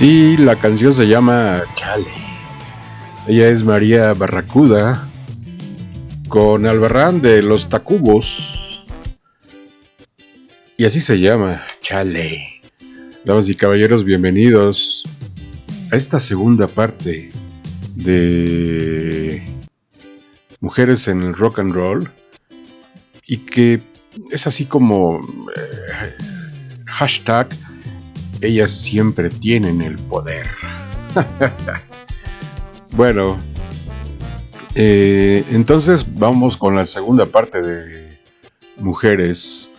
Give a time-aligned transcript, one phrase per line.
[0.00, 2.06] Sí, la canción se llama Chale.
[3.28, 5.06] Ella es María Barracuda
[6.26, 8.86] con Albarrán de los Tacubos.
[10.78, 12.62] Y así se llama, Chale.
[13.26, 15.04] Damas y caballeros, bienvenidos
[15.92, 17.30] a esta segunda parte
[17.94, 19.44] de
[20.60, 22.10] Mujeres en el Rock and Roll.
[23.26, 23.82] Y que
[24.30, 25.20] es así como
[25.54, 26.16] eh,
[26.86, 27.50] hashtag
[28.40, 30.46] ellas siempre tienen el poder.
[32.92, 33.38] bueno,
[34.74, 38.10] eh, entonces vamos con la segunda parte de
[38.78, 39.70] mujeres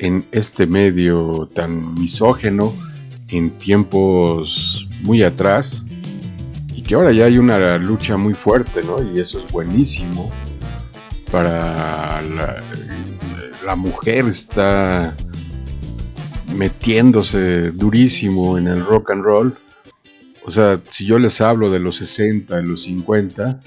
[0.00, 2.72] en este medio tan misógeno
[3.28, 5.86] en tiempos muy atrás
[6.74, 9.02] y que ahora ya hay una lucha muy fuerte, ¿no?
[9.02, 10.30] Y eso es buenísimo
[11.30, 12.62] para la,
[13.64, 15.14] la mujer está
[16.56, 19.54] metiéndose durísimo en el rock and roll.
[20.44, 23.60] O sea, si yo les hablo de los 60, de los 50,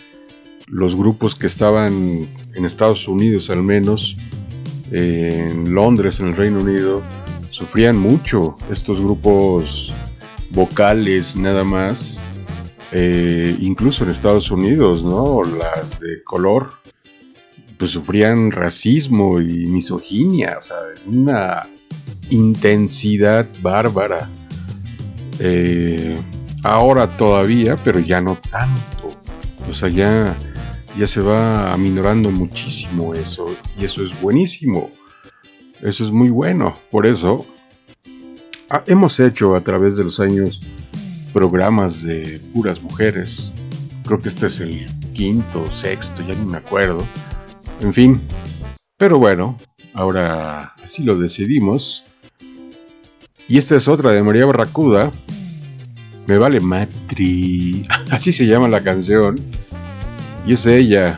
[0.67, 4.17] los grupos que estaban en Estados Unidos al menos,
[4.91, 7.01] en Londres, en el Reino Unido,
[7.49, 9.93] sufrían mucho estos grupos
[10.49, 12.21] vocales nada más,
[12.91, 15.43] eh, incluso en Estados Unidos, ¿no?
[15.43, 16.71] Las de color,
[17.77, 21.67] pues sufrían racismo y misoginia, o sea, una
[22.31, 24.29] intensidad bárbara.
[25.39, 26.15] Eh,
[26.63, 29.11] ahora todavía, pero ya no tanto.
[29.69, 30.35] O sea, ya,
[31.05, 33.47] se va aminorando muchísimo eso.
[33.79, 34.89] Y eso es buenísimo.
[35.81, 36.73] Eso es muy bueno.
[36.89, 37.45] Por eso
[38.69, 40.59] ah, hemos hecho a través de los años
[41.33, 43.51] programas de puras mujeres.
[44.05, 47.03] Creo que este es el quinto, sexto, ya ni me acuerdo.
[47.81, 48.21] En fin.
[48.97, 49.57] Pero bueno,
[49.93, 52.03] ahora así lo decidimos.
[53.51, 55.11] Y esta es otra de María Barracuda.
[56.25, 57.85] Me vale matri.
[58.09, 59.35] Así se llama la canción.
[60.47, 61.17] Y es ella.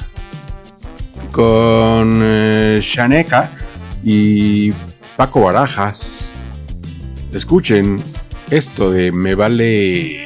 [1.32, 2.82] Con eh,
[4.04, 4.72] y
[5.16, 6.34] Paco Barajas.
[7.32, 8.02] Escuchen
[8.50, 10.23] esto de Me vale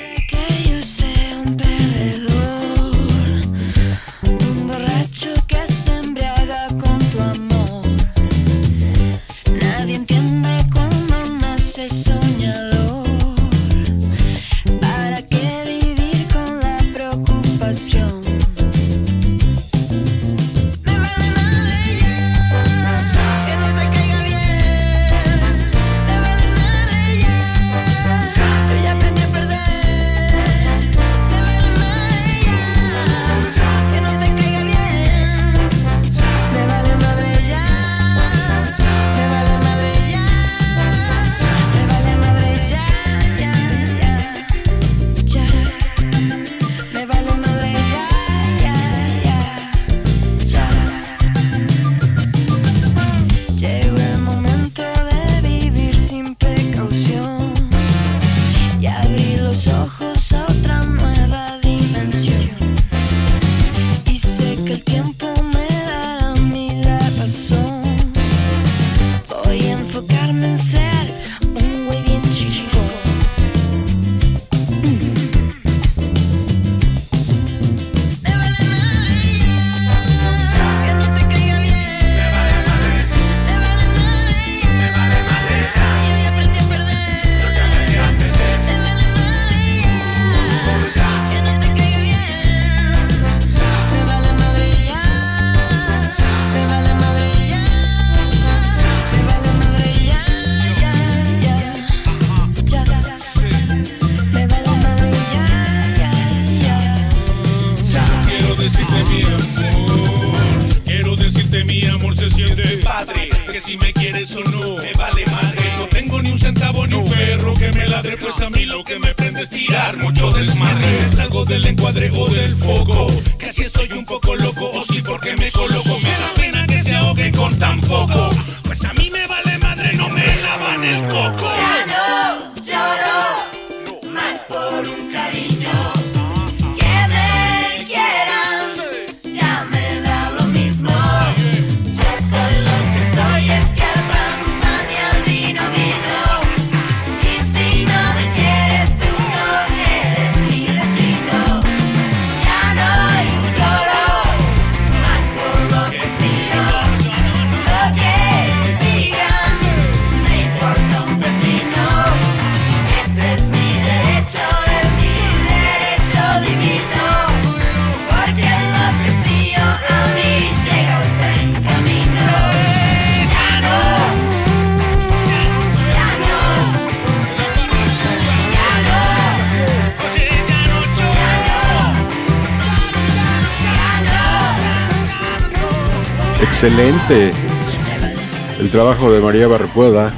[189.77, 190.11] Barrepueda.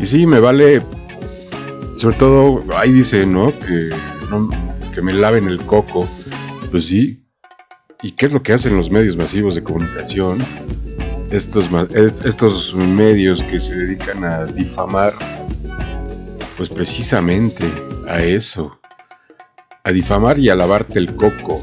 [0.00, 0.82] Y sí, me vale,
[1.98, 3.48] sobre todo, ahí dice, ¿no?
[3.48, 3.90] Que,
[4.94, 6.08] que me laven el coco.
[6.70, 7.22] Pues sí.
[8.02, 10.38] ¿Y qué es lo que hacen los medios masivos de comunicación?
[11.30, 11.66] Estos,
[12.24, 15.12] estos medios que se dedican a difamar,
[16.56, 17.64] pues precisamente
[18.08, 18.80] a eso,
[19.82, 21.62] a difamar y a lavarte el coco.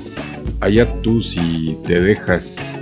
[0.60, 2.78] Allá tú si te dejas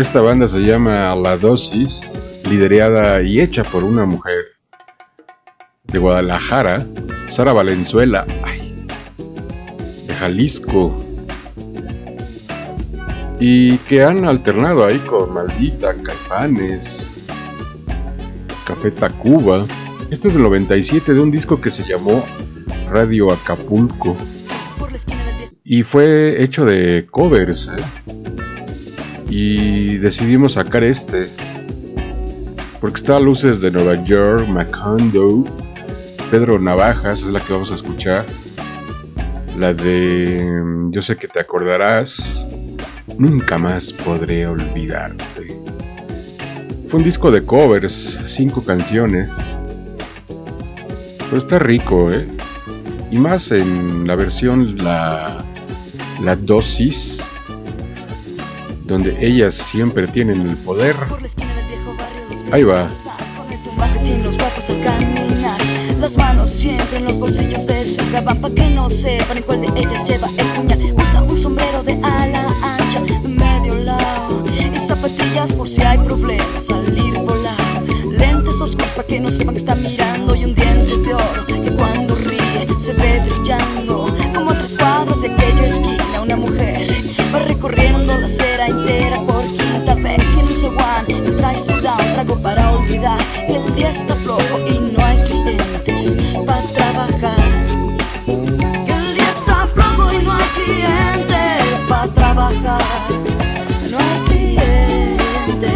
[0.00, 4.46] esta banda se llama La Dosis, liderada y hecha por una mujer
[5.84, 6.86] de Guadalajara,
[7.28, 8.24] Sara Valenzuela,
[10.06, 11.04] de Jalisco.
[13.42, 17.12] y que han alternado ahí con Maldita, Caifanes,
[18.66, 19.66] Café Tacuba.
[20.10, 22.24] Esto es del 97 de un disco que se llamó
[22.90, 24.16] Radio Acapulco
[25.64, 27.68] y fue hecho de covers.
[27.68, 28.39] ¿eh?
[29.30, 31.30] Y decidimos sacar este
[32.80, 35.44] porque está Luces de Nueva York, Macondo,
[36.30, 38.24] Pedro Navajas es la que vamos a escuchar.
[39.58, 42.42] La de mm, Yo sé que te acordarás.
[43.18, 45.58] Nunca más podré olvidarte.
[46.88, 49.30] Fue un disco de covers, cinco canciones.
[51.18, 52.26] Pero está rico, ¿eh?
[53.10, 55.44] Y más en la versión, la,
[56.24, 57.19] la dosis,
[58.90, 60.96] donde ellas siempre tienen el poder.
[62.50, 62.90] Ahí va.
[66.00, 69.80] Las manos siempre en los bolsillos de su gabán Pa' que no sepan cuál de
[69.80, 75.52] ellas lleva el puñal Usa un sombrero de ala ancha de medio lado Y zapatillas
[75.52, 80.34] por si hay problemas salir volar Lentes oscuros pa' que no sepan que está mirando
[80.34, 85.28] Y un diente de oro que cuando ríe se ve brillando Como tres cuadros de
[85.28, 86.90] aquella esquina una mujer
[87.32, 87.99] Va recorriendo
[88.30, 91.06] la acera entera por quinta vez Y en un seguán
[91.38, 95.18] trae su da un trago para olvidar Que el día está flojo y no hay
[95.24, 97.36] clientes para trabajar
[98.86, 102.82] Que el día está flojo y no hay clientes para trabajar
[103.90, 105.72] No hay clientes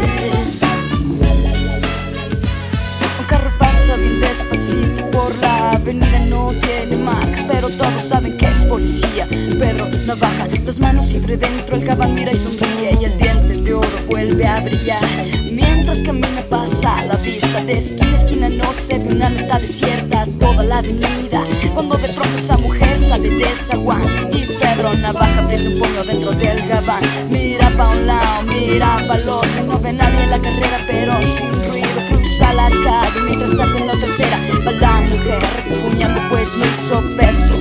[3.19, 8.47] Un carro pasa bien despacito por la avenida No tiene marcas pero todos saben que
[8.47, 9.27] es policía
[9.59, 10.81] Pedro Navaja, manos
[11.15, 15.05] siempre dentro El cabal mira y sonríe y el diente de oro vuelve a brillar.
[15.53, 20.27] Mientras camina pasa la vista de esquina a esquina No se ve una está desierta
[20.41, 21.45] toda la avenida.
[21.73, 24.03] Cuando de pronto esa mujer sale del zaguán
[24.33, 27.03] Y Pedro Navaja prende un puño dentro del gabán.
[27.31, 31.53] Mira pa' un lado, mira pa' otro No ve nadie en la carrera pero sin
[31.69, 33.21] ruido Cruza la calle.
[33.27, 37.54] Mientras está en la tercera Va la mujer repuñando pues no hizo pesos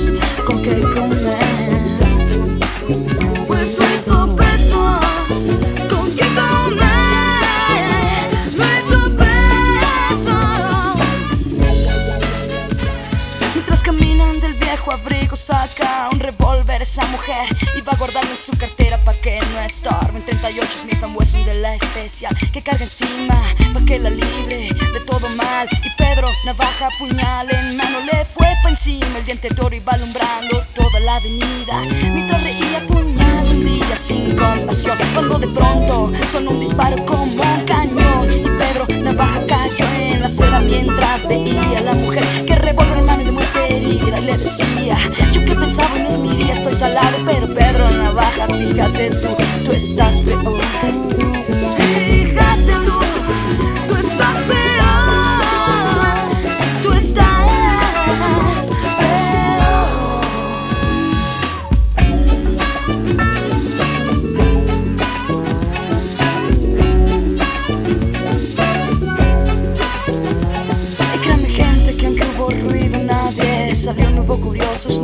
[20.43, 22.35] estorben 38 Smith Wesson de la especial.
[22.51, 23.35] Que carga encima
[23.73, 25.67] pa' que la libre de todo mal.
[25.71, 29.17] Y Pedro navaja puñal en mano le fue pa' encima.
[29.17, 31.81] El diente de oro iba alumbrando toda la avenida.
[32.13, 34.97] Mientras reía puñal un día sin compasión.
[35.13, 38.31] Cuando de pronto sonó un disparo como un cañón.
[38.31, 43.05] Y Pedro navaja cayó en la acera mientras veía a la mujer que revólver en
[43.05, 44.97] mano y de muerte herida y le decía
[45.31, 50.21] yo que pensaba en mi día estoy salado pero Pedro Navajas fíjate tú tú estás
[50.21, 51.42] peor fíjate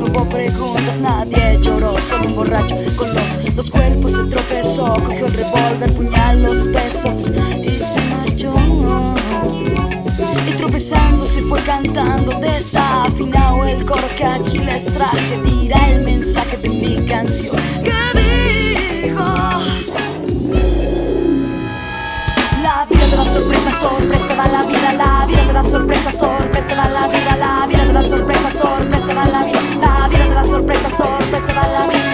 [0.09, 5.33] hubo preguntas, nadie lloró, solo un borracho con los dos cuerpos se tropezó, cogió el
[5.33, 7.31] revólver, puñal, los besos
[7.63, 8.53] y se marchó.
[10.47, 16.57] Y tropezando se fue cantando desafinado el coro que aquí les traje, dirá el mensaje
[16.57, 19.23] de mi canción que dijo.
[22.63, 26.11] La vida te da sorpresa, sorpresa te da la vida, la vida te da sorpresa,
[26.11, 29.68] sorpresa te da la vida, la vida te da sorpresa, sorpresa te vida, la vida
[30.89, 32.08] sorpresa, sorpresa te da la vida.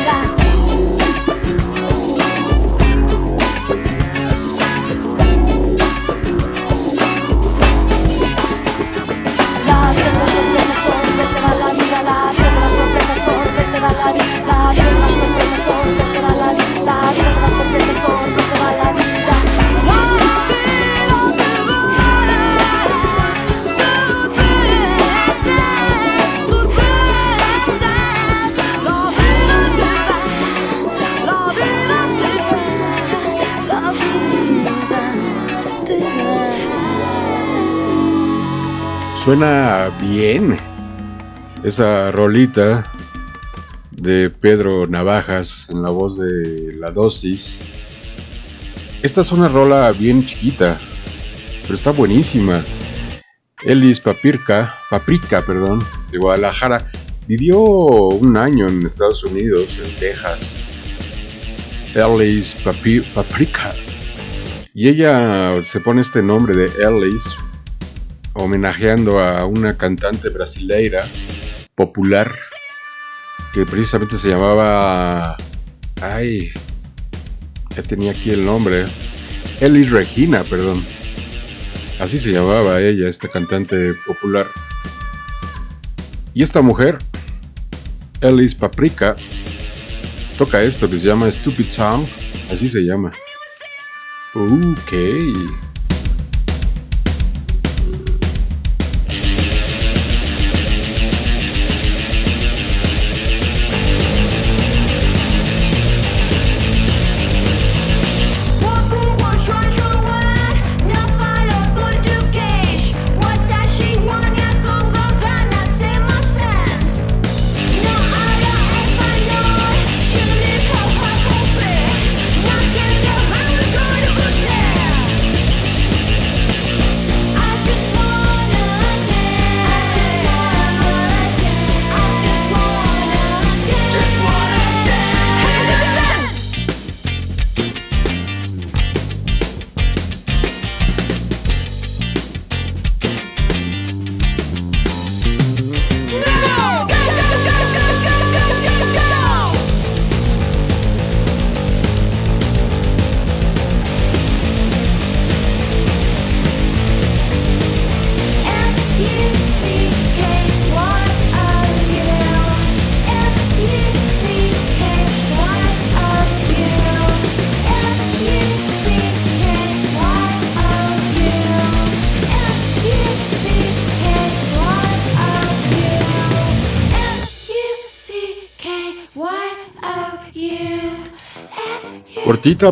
[39.26, 40.56] Suena bien
[41.64, 42.92] esa rolita
[43.90, 47.64] de Pedro Navajas en la voz de La Dosis.
[49.02, 50.80] Esta es una rola bien chiquita,
[51.64, 52.64] pero está buenísima.
[53.64, 55.80] Ellis Papirka, Paprika, perdón,
[56.12, 56.92] de Guadalajara,
[57.28, 60.60] vivió un año en Estados Unidos, en Texas.
[61.96, 62.56] Ellis
[63.16, 63.74] Paprika.
[64.76, 67.24] Y ella se pone este nombre de Ellis
[68.36, 71.12] homenajeando a una cantante brasileira
[71.74, 72.34] popular
[73.54, 75.38] que precisamente se llamaba...
[76.02, 76.52] Ay,
[77.76, 78.86] ya tenía aquí el nombre.
[79.62, 80.86] Ellis Regina, perdón.
[82.00, 84.48] Así se llamaba ella, esta cantante popular.
[86.34, 86.98] Y esta mujer,
[88.20, 89.16] Ellis Paprika,
[90.38, 92.06] toca esto que se llama Stupid Song.
[92.52, 93.14] Así se llama.
[94.34, 94.92] Ok.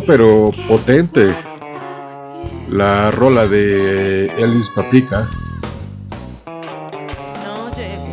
[0.06, 1.34] Pero potente.
[2.70, 5.28] La rola de Ellis Paprika.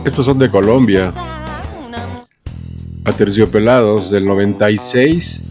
[0.04, 1.12] Estos son de Colombia.
[3.06, 5.44] Aterciopelados del 96.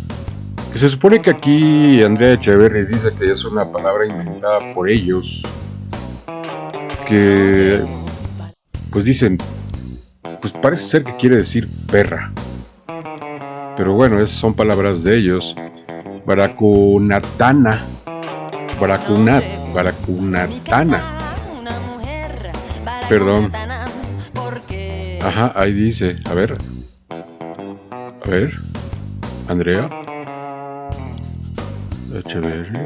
[0.73, 5.45] Que se supone que aquí Andrea Echeverry dice que es una palabra inventada por ellos.
[7.07, 7.79] Que
[8.91, 9.39] pues dicen,
[10.41, 12.33] pues parece ser que quiere decir perra.
[13.77, 15.55] Pero bueno, esas son palabras de ellos.
[16.31, 17.75] Baracunatana.
[18.79, 19.43] Baracunat.
[19.75, 21.03] Baracunatana.
[23.09, 23.51] Perdón.
[25.27, 26.21] Ajá, ahí dice.
[26.31, 26.57] A ver.
[27.11, 28.55] A ver.
[29.49, 29.91] Andrea.
[32.15, 32.79] Echeverry.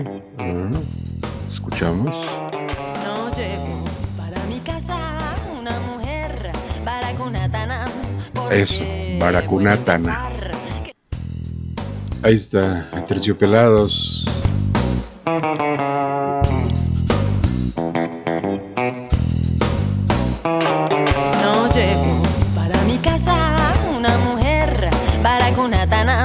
[1.52, 2.16] escuchamos.
[3.04, 3.84] No llevo
[4.16, 4.96] para mi casa
[5.60, 6.50] una mujer.
[8.50, 8.82] Eso,
[9.20, 10.33] baracunatana.
[12.24, 14.24] Ahí está, terciopelados.
[21.42, 22.22] No llevo
[22.56, 23.36] para mi casa
[23.94, 24.88] una mujer
[25.22, 26.22] para baracunatana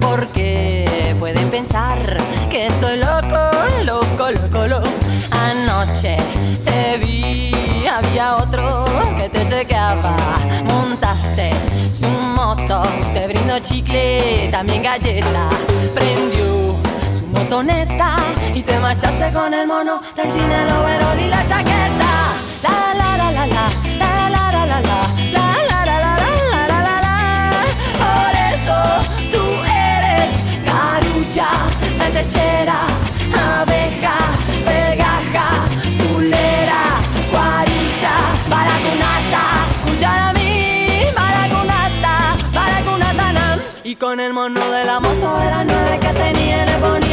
[0.00, 1.98] porque pueden pensar
[2.50, 3.50] que estoy loco,
[3.84, 4.88] loco, loco, loco.
[5.32, 6.16] Anoche
[6.64, 8.86] te vi, había otro
[9.18, 10.16] que te chequeaba,
[10.64, 11.50] montaste
[11.92, 12.31] su
[13.14, 15.48] te brindo chicle, también galleta,
[15.94, 16.76] prendió
[17.12, 18.16] su motoneta
[18.54, 22.12] y te marchaste con el mono del chino, el overol y la chaqueta.
[22.62, 23.68] La la la la la,
[23.98, 24.98] la la la la la,
[25.32, 26.16] la la la la
[26.50, 27.16] la la la la.
[28.02, 28.76] Por eso
[29.32, 31.48] tú eres carucha,
[32.14, 32.80] lechera,
[33.60, 34.16] abeja,
[43.92, 47.11] Y con el mono de la moto era nueve que tenía le ponía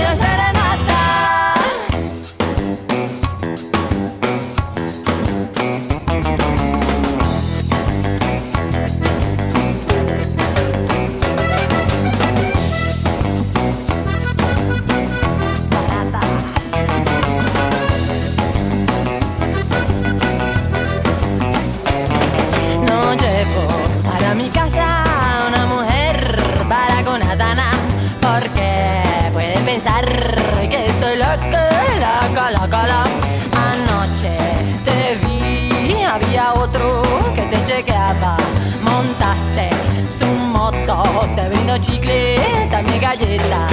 [40.10, 41.02] Su moto,
[41.34, 42.36] te brindo chicle,
[42.70, 43.68] también galleta.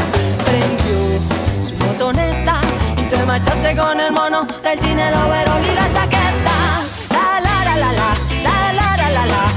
[0.45, 1.19] Prendió
[1.61, 2.61] su motoneta
[2.97, 6.57] y te marchaste con el mono del cine, el overol y la chaqueta.
[7.11, 9.27] La la la la la, la la la la la.
[9.27, 9.57] la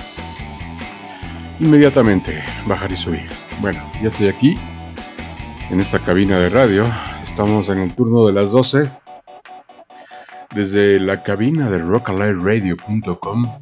[1.61, 3.29] Inmediatamente, bajar y subir.
[3.59, 4.57] Bueno, ya estoy aquí,
[5.69, 6.87] en esta cabina de radio.
[7.21, 8.91] Estamos en el turno de las 12.
[10.55, 13.59] Desde la cabina de rockalightradio.com.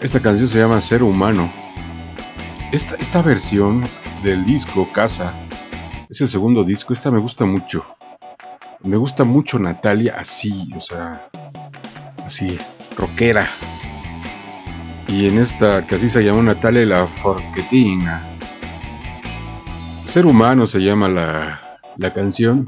[0.00, 1.52] Esta canción se llama Ser Humano.
[2.72, 3.84] Esta, esta versión
[4.24, 5.32] del disco Casa
[6.10, 6.92] es el segundo disco.
[6.92, 7.86] Esta me gusta mucho.
[8.80, 11.28] Me gusta mucho Natalia así, o sea,
[12.26, 12.58] así,
[12.96, 13.48] rockera.
[15.12, 18.22] Y en esta que así se llama Natalia la Forquetina.
[20.06, 22.66] Ser humano se llama la, la canción.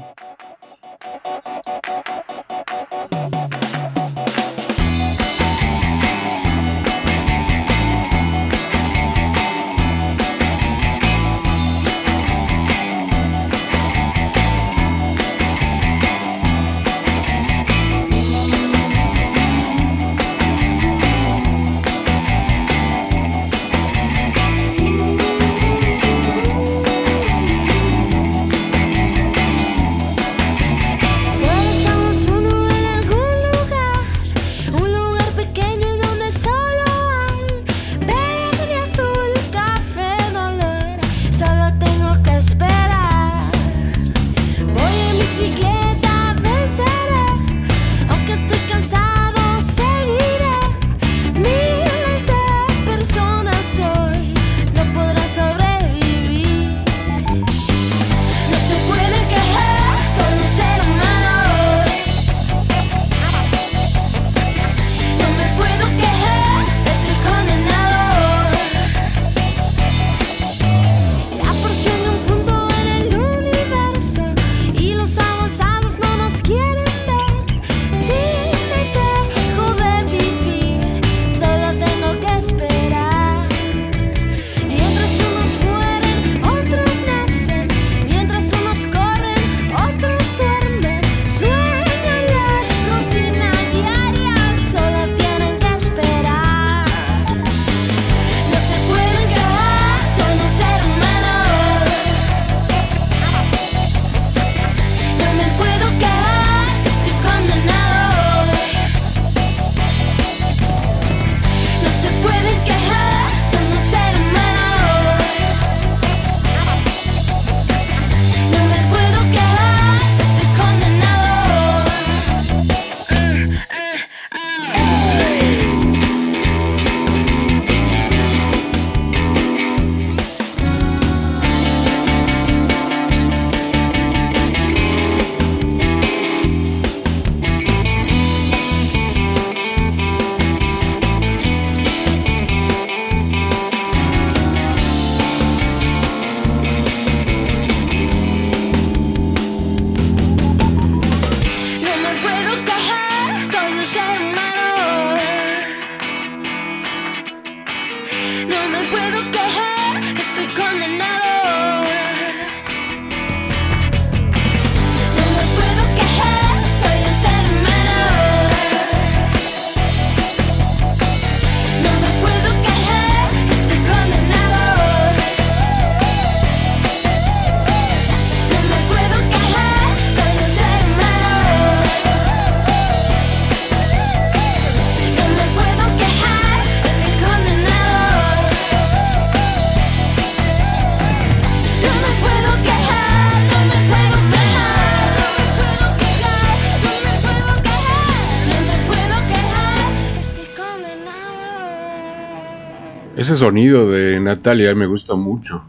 [203.35, 205.63] Sonido de Natalia me gusta mucho.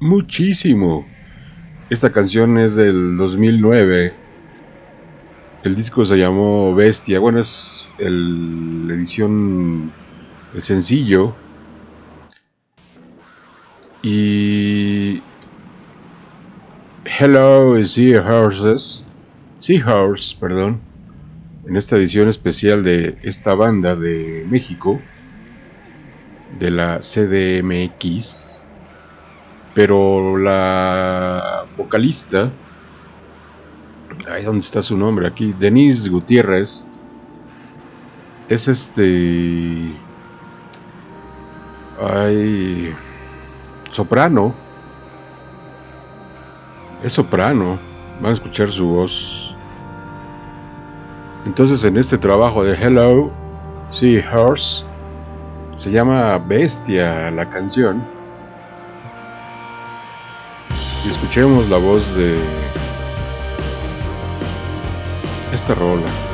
[0.00, 1.06] Muchísimo.
[1.90, 4.12] Esta canción es del 2009.
[5.64, 7.18] El disco se llamó Bestia.
[7.18, 9.90] Bueno, es el- la edición,
[10.54, 11.34] el sencillo.
[14.02, 15.22] Y
[17.18, 19.04] Hello Seahorses,
[19.60, 20.80] Seahorse, perdón,
[21.66, 25.00] en esta edición especial de esta banda de México,
[26.58, 28.66] de la CDMX,
[29.74, 32.50] pero la vocalista,
[34.30, 36.84] ahí donde está su nombre aquí, Denise Gutiérrez,
[38.48, 39.92] es este,
[42.00, 42.94] ay,
[43.90, 44.66] soprano
[47.02, 47.78] es soprano,
[48.20, 49.54] van a escuchar su voz.
[51.44, 53.30] Entonces en este trabajo de Hello,
[53.90, 54.84] sí, Horse,
[55.76, 58.02] se llama Bestia la canción.
[61.04, 62.36] Y escuchemos la voz de
[65.52, 66.25] esta rola.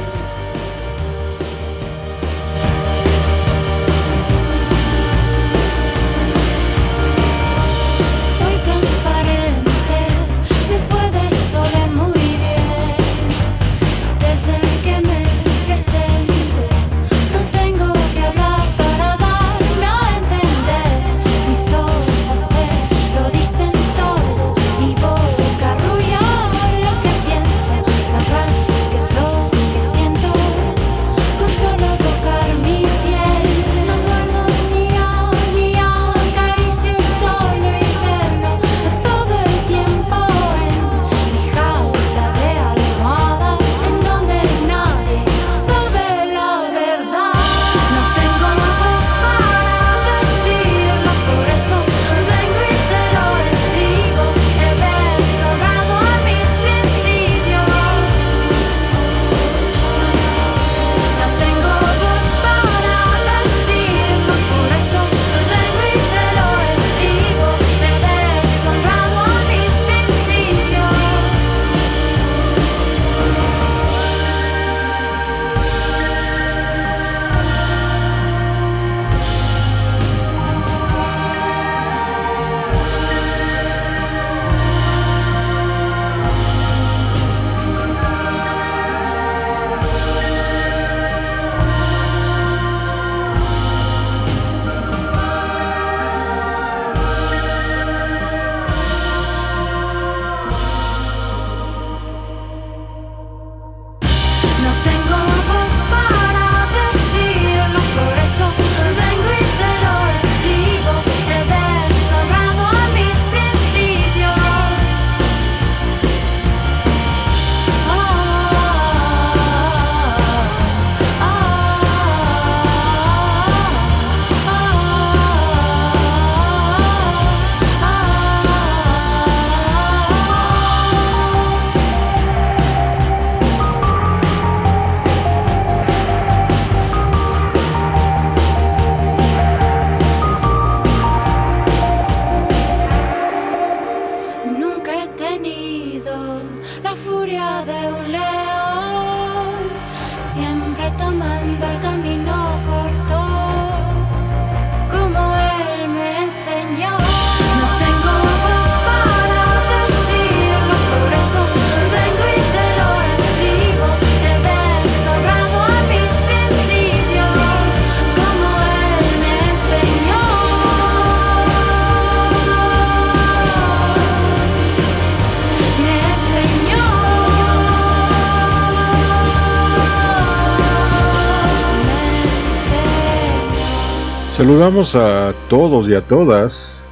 [184.42, 186.84] Saludamos a todos y a todas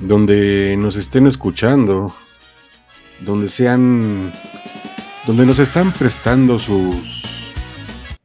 [0.00, 2.12] donde nos estén escuchando,
[3.20, 4.32] donde sean,
[5.24, 7.52] donde nos están prestando sus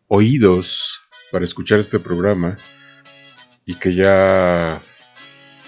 [0.08, 2.58] oídos para escuchar este programa
[3.68, 4.82] y que ya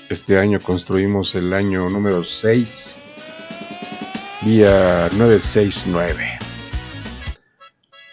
[0.09, 2.99] este año construimos el año número 6
[4.41, 6.34] vía 969.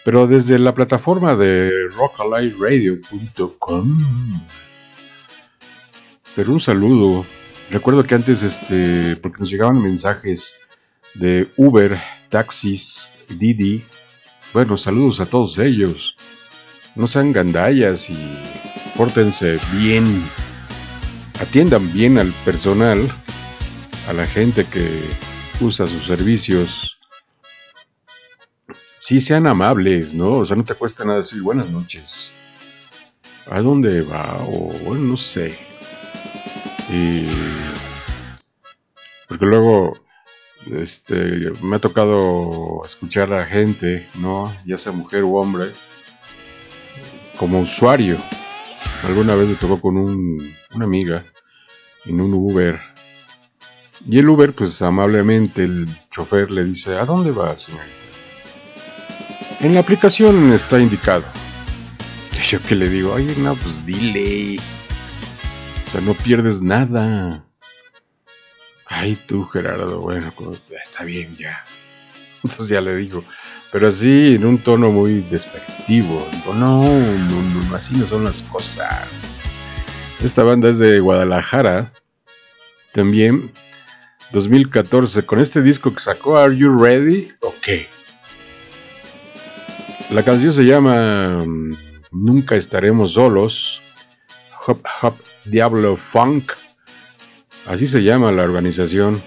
[0.03, 4.45] Pero desde la plataforma de rockalightradio.com.
[6.35, 7.25] Pero un saludo.
[7.69, 10.55] Recuerdo que antes, este, porque nos llegaban mensajes
[11.13, 11.97] de Uber,
[12.29, 13.83] taxis, Didi.
[14.53, 16.17] Bueno, saludos a todos ellos.
[16.95, 18.17] No sean gandallas y
[18.97, 20.23] pórtense bien.
[21.39, 23.09] Atiendan bien al personal,
[24.07, 25.01] a la gente que
[25.61, 26.92] usa sus servicios
[29.05, 30.35] sí sean amables, ¿no?
[30.39, 32.31] O sea, no te cuesta nada decir buenas noches.
[33.49, 34.37] ¿A dónde va?
[34.47, 35.57] O bueno, no sé.
[39.27, 39.93] porque luego
[40.71, 44.55] Este, me ha tocado escuchar a gente, ¿no?
[44.65, 45.73] Ya sea mujer u hombre,
[47.37, 48.17] como usuario.
[49.03, 50.39] Alguna vez me tocó con un,
[50.73, 51.25] una amiga
[52.05, 52.79] en un Uber.
[54.05, 58.02] Y el Uber, pues amablemente, el chofer le dice, ¿a dónde vas, señorita?
[59.63, 61.23] En la aplicación está indicado.
[62.33, 64.57] Y yo que le digo, oye, no, pues dile.
[65.87, 67.45] O sea, no pierdes nada.
[68.85, 71.63] Ay, tú, Gerardo, bueno, pues, está bien ya.
[72.43, 73.23] Entonces ya le digo,
[73.71, 76.27] pero así en un tono muy despectivo.
[76.33, 79.43] Digo, no, no, no, así no son las cosas.
[80.21, 81.93] Esta banda es de Guadalajara.
[82.91, 83.53] También
[84.33, 87.31] 2014 con este disco que sacó Are You Ready?
[87.39, 87.87] Ok.
[90.11, 91.75] La canción se llama mm,
[92.11, 93.81] Nunca estaremos solos.
[94.67, 96.51] Hop Hop Diablo Funk.
[97.65, 99.21] Así se llama la organización.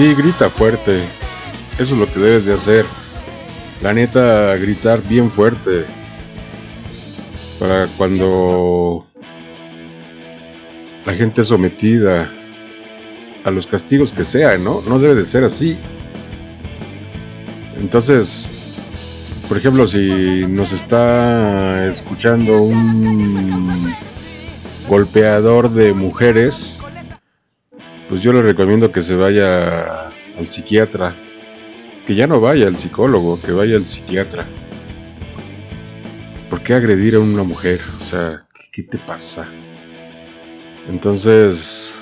[0.00, 1.02] Sí, grita fuerte.
[1.78, 2.86] Eso es lo que debes de hacer.
[3.82, 5.84] La neta, gritar bien fuerte.
[7.58, 9.06] Para cuando
[11.04, 12.30] la gente es sometida
[13.44, 14.82] a los castigos que sean, ¿no?
[14.88, 15.76] No debe de ser así.
[17.78, 18.46] Entonces,
[19.48, 23.94] por ejemplo, si nos está escuchando un
[24.88, 26.80] golpeador de mujeres,
[28.10, 31.14] pues yo le recomiendo que se vaya al psiquiatra.
[32.04, 34.46] Que ya no vaya al psicólogo, que vaya al psiquiatra.
[36.50, 37.80] ¿Por qué agredir a una mujer?
[38.02, 38.42] O sea,
[38.72, 39.46] ¿qué, te pasa?
[40.90, 41.96] Entonces,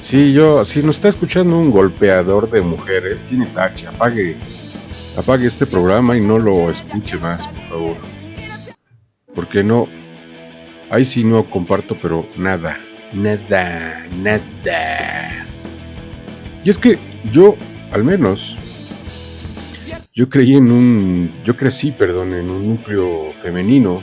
[0.00, 4.36] Sí, yo, si nos está escuchando un golpeador de mujeres, tiene tache, apague,
[5.16, 7.96] apague este programa y no lo escuche más, por favor.
[9.34, 9.88] Porque no,
[10.90, 12.76] ahí sí no comparto, pero nada,
[13.14, 15.46] nada, nada.
[16.64, 16.98] Y es que
[17.32, 17.56] yo,
[17.92, 18.56] al menos,
[20.14, 24.02] yo creí en un, yo crecí, perdón, en un núcleo femenino,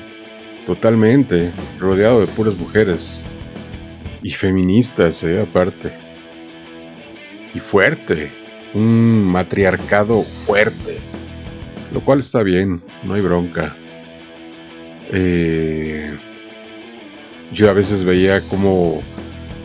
[0.65, 3.23] totalmente, rodeado de puras mujeres.
[4.23, 5.91] Y feministas, eh, aparte.
[7.55, 8.31] Y fuerte.
[8.73, 10.99] Un matriarcado fuerte.
[11.93, 13.75] Lo cual está bien, no hay bronca.
[15.11, 16.15] Eh,
[17.53, 19.01] yo a veces veía como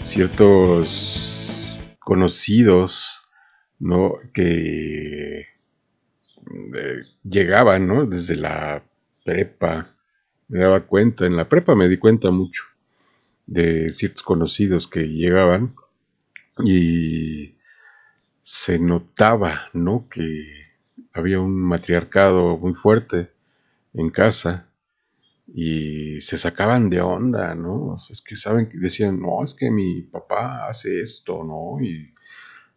[0.03, 3.22] ciertos conocidos,
[3.78, 4.14] ¿no?
[4.32, 8.07] Que eh, llegaban, ¿no?
[8.07, 8.84] Desde la
[9.24, 9.95] prepa.
[10.49, 12.64] Me daba cuenta, en la prepa me di cuenta mucho
[13.47, 15.74] de ciertos conocidos que llegaban
[16.64, 17.57] y
[18.43, 20.09] se notaba, ¿no?
[20.09, 20.66] Que
[21.12, 23.30] había un matriarcado muy fuerte
[23.95, 24.68] en casa
[25.59, 27.96] y se sacaban de onda, ¿no?
[28.11, 31.82] Es que saben que decían, no, es que mi papá hace esto, ¿no?
[31.82, 32.12] Y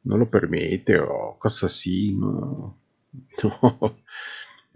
[0.05, 2.79] no lo permite o cosas así, ¿no?
[3.43, 3.97] No.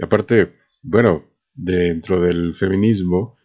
[0.02, 1.24] Aparte, bueno,
[1.54, 3.38] dentro del feminismo,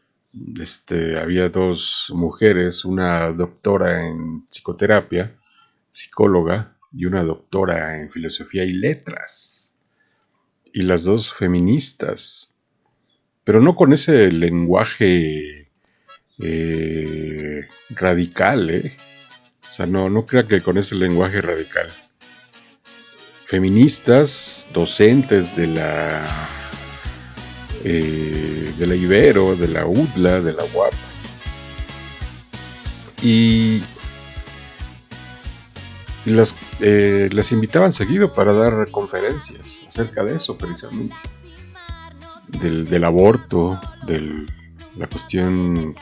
[0.61, 5.38] este, había dos mujeres, una doctora en psicoterapia,
[5.92, 9.78] psicóloga, y una doctora en filosofía y letras.
[10.72, 12.47] Y las dos feministas,
[13.49, 15.70] pero no con ese lenguaje
[16.38, 18.94] eh, radical, ¿eh?
[19.70, 21.90] O sea, no, no crea que con ese lenguaje radical.
[23.46, 26.46] Feministas, docentes de la
[27.84, 30.92] eh, de la Ibero, de la UDLA, de la UAP.
[33.22, 33.82] Y,
[36.26, 41.16] las, eh, las invitaban seguido para dar conferencias acerca de eso, precisamente.
[42.49, 44.46] Del, del aborto, de
[44.96, 45.94] la cuestión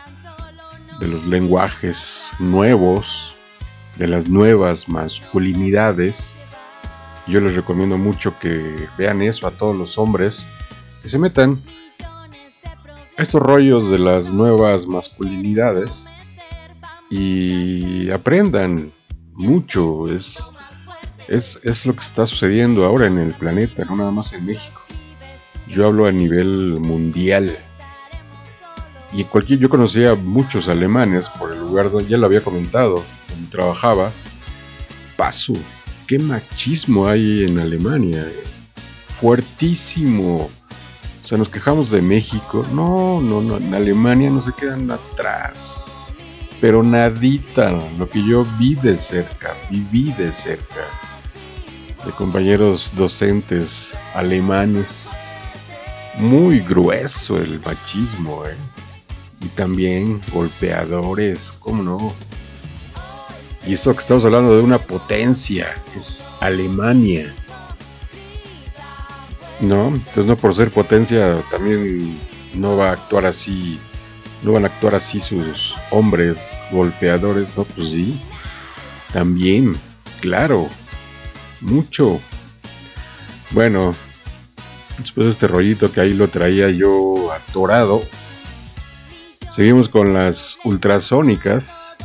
[1.01, 3.35] de los lenguajes nuevos,
[3.97, 6.39] de las nuevas masculinidades.
[7.27, 10.47] Yo les recomiendo mucho que vean eso a todos los hombres
[11.03, 11.61] que se metan
[13.17, 16.07] estos rollos de las nuevas masculinidades
[17.11, 18.93] y aprendan
[19.33, 20.11] mucho.
[20.11, 20.39] Es,
[21.29, 24.81] es, es, lo que está sucediendo ahora en el planeta, no nada más en México.
[25.69, 27.59] Yo hablo a nivel mundial.
[29.13, 33.51] Y cualquier, yo conocía muchos alemanes por el lugar donde ya lo había comentado, donde
[33.51, 34.13] trabajaba.
[35.17, 35.55] Paso,
[36.07, 38.27] qué machismo hay en Alemania.
[39.09, 40.51] Fuertísimo.
[41.25, 42.65] O sea, nos quejamos de México.
[42.73, 43.57] No, no, no.
[43.57, 45.83] En Alemania no se quedan atrás.
[46.61, 47.73] Pero nadita.
[47.99, 50.85] Lo que yo vi de cerca, viví de cerca.
[52.05, 55.11] De compañeros docentes alemanes.
[56.17, 58.57] Muy grueso el machismo, ¿eh?
[59.43, 62.15] Y también golpeadores, ¿cómo no?
[63.67, 67.35] Y eso que estamos hablando de una potencia, es Alemania.
[69.61, 72.19] No, entonces no por ser potencia también
[72.55, 73.79] no va a actuar así,
[74.43, 78.21] no van a actuar así sus hombres golpeadores, no, pues sí,
[79.13, 79.81] también,
[80.21, 80.69] claro,
[81.61, 82.21] mucho.
[83.51, 83.95] Bueno,
[84.99, 88.03] después de este rollito que ahí lo traía yo atorado,
[89.53, 91.97] seguimos con las ultrasónicas,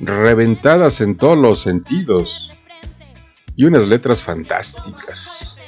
[0.00, 2.50] reventadas en todos los sentidos
[3.56, 5.58] y unas letras fantásticas.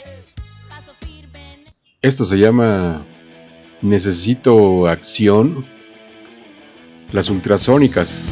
[2.03, 3.03] Esto se llama
[3.81, 5.65] Necesito acción.
[7.13, 8.25] Las ultrasónicas.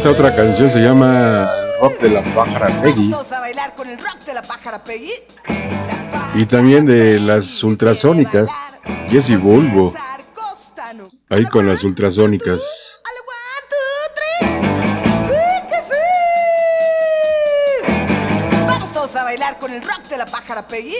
[0.00, 1.46] Esta otra canción se llama
[1.78, 3.10] Rock de la Pájara Peggy.
[3.10, 5.12] Todos a bailar con el rock de la pájara Peggy.
[6.32, 8.50] Y también de las ultrasónicas,
[9.10, 9.92] Jesse Volvo,
[11.28, 13.02] ahí con las ultrasónicas.
[18.66, 20.96] Vamos todos a bailar con el rock de la pájara Peggy.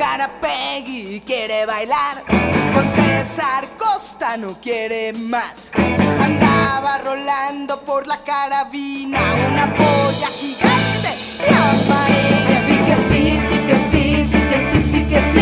[0.00, 2.24] La pájara Peggy quiere bailar
[2.72, 5.70] con César Costa, no quiere más.
[5.74, 11.10] Andaba rolando por la carabina una polla gigante
[11.46, 12.66] y amarilla.
[12.66, 15.39] Sí que sí, sí que sí, sí que sí, sí que sí.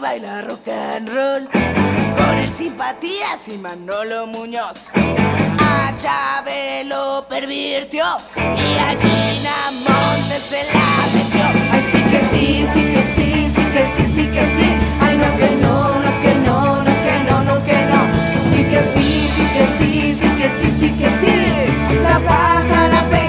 [0.00, 1.46] Baila rock and roll.
[2.16, 4.90] Con el simpatías y Manolo Muñoz.
[5.58, 8.04] A Chabelo pervirtió
[8.36, 11.44] y a Gina Montes se la metió.
[11.72, 14.68] Ay, sí que sí, sí que sí, sí que sí, sí que sí.
[15.00, 18.00] Ay, no que no, no que no, no que no, no que no.
[18.54, 19.90] Sí que sí, sí que sí,
[20.20, 21.36] sí que sí, sí que sí.
[22.02, 23.19] La pájara Peggy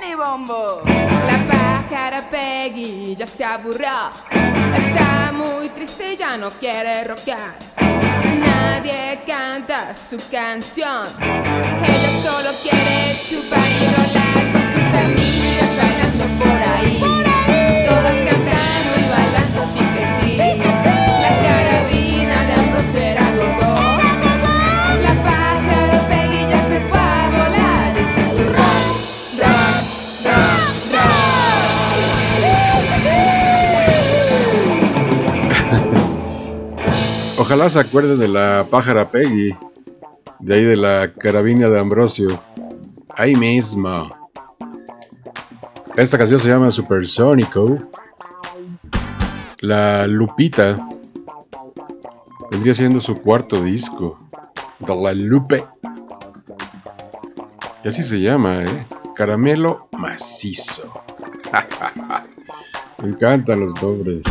[0.00, 0.82] Jenny Bombo.
[1.26, 4.12] La pájara Peggy ya se aburrió.
[4.76, 7.56] Está muy triste y ya no quiere rockear.
[8.38, 11.02] Nadie canta su canción.
[11.22, 17.00] Ella solo quiere chupar y rolar con sus amigas bailando por ahí.
[17.88, 20.67] Todas cantando y bailando sí que sí.
[37.48, 39.56] Ojalá se acuerden de la pájara Peggy,
[40.38, 42.28] de ahí de la carabina de Ambrosio.
[43.16, 44.06] Ahí mismo.
[45.96, 47.78] Esta canción se llama Supersónico.
[49.60, 50.78] La Lupita
[52.50, 54.18] vendría siendo su cuarto disco.
[54.80, 55.64] De la Lupe.
[57.82, 58.86] Y así se llama, ¿eh?
[59.16, 60.92] Caramelo macizo.
[63.02, 64.22] Me encantan los nombres.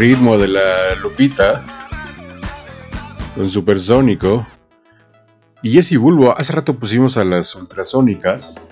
[0.00, 1.62] Ritmo de la Lupita
[3.36, 4.46] con Supersónico.
[5.62, 8.66] Y Jesse Bulbo, hace rato pusimos a las ultrasónicas.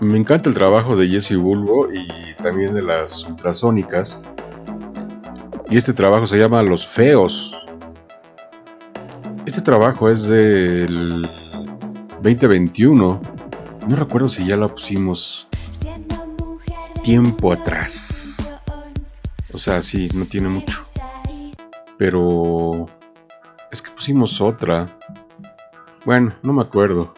[0.00, 2.08] Me encanta el trabajo de Jesse Bulbo y
[2.42, 4.22] también de las ultrasónicas.
[5.68, 7.54] Y este trabajo se llama Los Feos.
[9.44, 11.28] Este trabajo es del
[12.22, 13.20] 2021.
[13.88, 15.48] No recuerdo si ya la pusimos
[17.04, 18.05] tiempo atrás.
[19.66, 20.80] Sea, sí, no tiene mucho.
[21.98, 22.86] Pero
[23.72, 24.96] es que pusimos otra.
[26.04, 27.12] Bueno, no me acuerdo.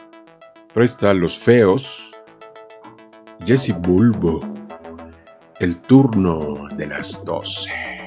[0.69, 2.09] Pero ahí está, Los Feos.
[3.45, 4.39] Jesse Bulbo.
[5.59, 7.98] El turno de las 12.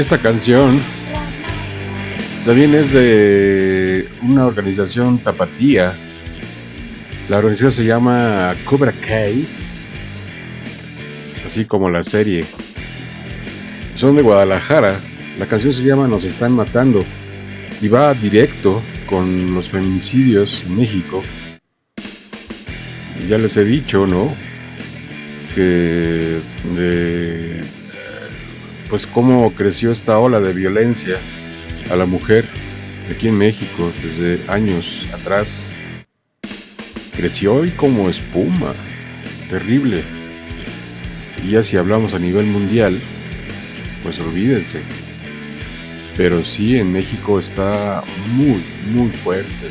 [0.00, 0.80] Esta canción
[2.46, 5.92] también es de una organización tapatía.
[7.28, 9.44] La organización se llama Cobra Kai,
[11.46, 12.44] así como la serie.
[13.96, 14.94] Son de Guadalajara.
[15.38, 17.04] La canción se llama Nos están matando
[17.80, 21.22] y va directo con los feminicidios en México.
[23.28, 24.32] Ya les he dicho, ¿no?
[25.54, 26.38] Que
[26.76, 27.47] de
[28.88, 31.18] pues cómo creció esta ola de violencia
[31.90, 32.46] a la mujer
[33.10, 35.72] aquí en México desde años atrás.
[37.16, 38.72] Creció y como espuma,
[39.50, 40.02] terrible.
[41.44, 42.98] Y ya si hablamos a nivel mundial,
[44.02, 44.80] pues olvídense.
[46.16, 48.02] Pero sí, en México está
[48.34, 48.62] muy,
[48.92, 49.68] muy fuerte.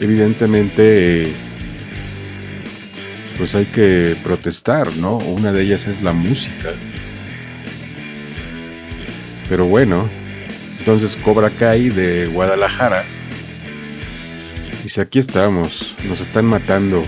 [0.00, 1.32] Evidentemente,
[3.38, 5.18] pues hay que protestar, ¿no?
[5.18, 6.72] Una de ellas es la música.
[9.48, 10.08] Pero bueno,
[10.78, 13.04] entonces Cobra Kai de Guadalajara.
[14.82, 17.02] Dice, aquí estamos, nos están matando.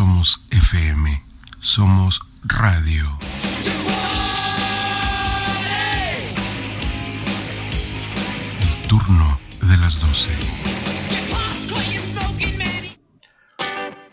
[0.00, 1.22] Somos FM,
[1.58, 3.18] somos radio.
[8.62, 10.30] El turno de las 12.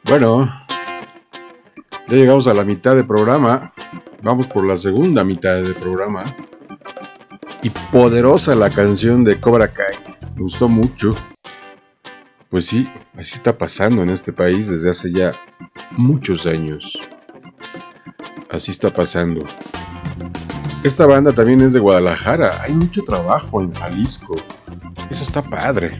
[0.04, 0.52] Bueno,
[2.10, 3.72] ya llegamos a la mitad del programa.
[4.22, 6.36] Vamos por la segunda mitad del programa.
[7.64, 9.96] Y poderosa la canción de Cobra Kai.
[10.36, 11.12] Me gustó mucho.
[12.50, 15.34] Pues sí, así está pasando en este país desde hace ya
[15.98, 16.94] muchos años.
[18.50, 19.46] Así está pasando.
[20.84, 22.62] Esta banda también es de Guadalajara.
[22.64, 24.36] Hay mucho trabajo en Jalisco.
[25.10, 26.00] Eso está padre.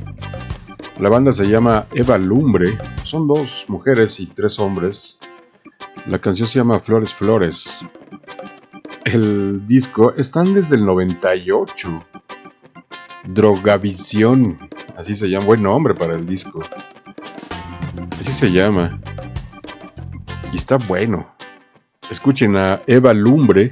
[1.00, 2.78] La banda se llama Eva Lumbre.
[3.04, 5.20] Son dos mujeres y tres hombres.
[6.06, 7.82] La canción se llama Flores Flores.
[9.04, 12.06] El disco están desde el 98.
[13.26, 14.58] Drogavisión.
[14.96, 15.48] Así se llama.
[15.48, 16.64] Buen nombre para el disco.
[18.20, 19.00] Así se llama.
[20.52, 21.28] Y está bueno.
[22.10, 23.72] Escuchen a Eva Lumbre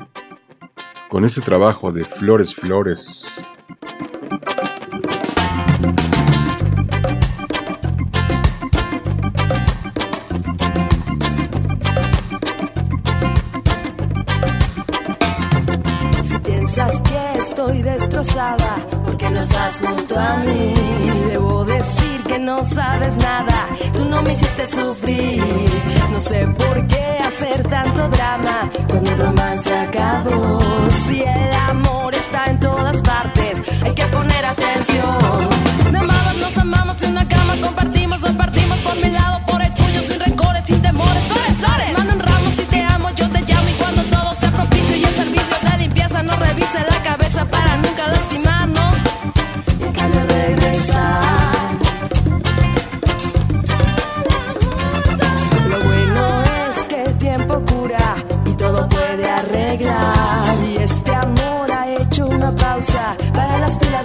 [1.10, 3.44] con este trabajo de Flores Flores.
[17.66, 20.74] Estoy destrozada, porque no estás junto a mí?
[21.30, 25.44] Debo decir que no sabes nada, tú no me hiciste sufrir.
[26.12, 30.60] No sé por qué hacer tanto drama cuando el romance acabó.
[31.08, 35.50] Si el amor está en todas partes, hay que poner atención.
[35.92, 39.25] No amamos, nos amamos en una cama, compartimos, hoy partimos por mi lado,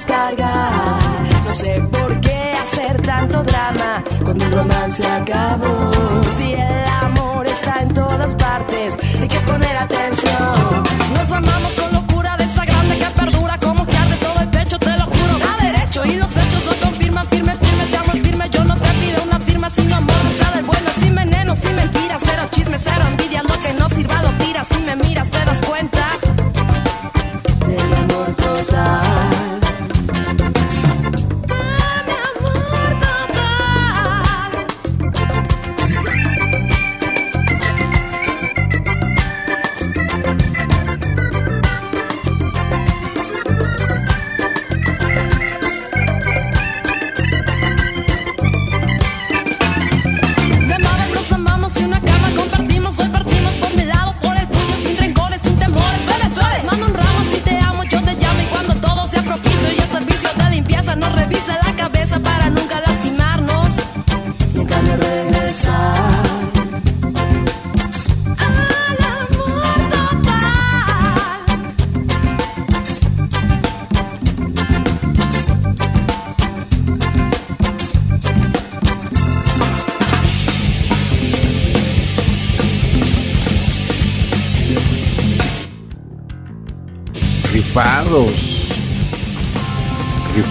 [0.08, 6.22] No sé por qué hacer tanto drama cuando el romance acabó.
[6.32, 10.89] Si el amor está en todas partes, hay que poner atención.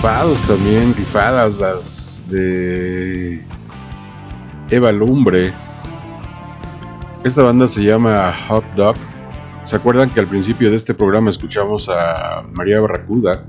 [0.02, 3.44] Rifados también, rifadas las de
[4.70, 5.52] Eva Lumbre.
[7.26, 8.96] Esta banda se llama Hot Dog.
[9.66, 13.44] ¿Se acuerdan que al principio de este programa escuchamos a María Barracuda?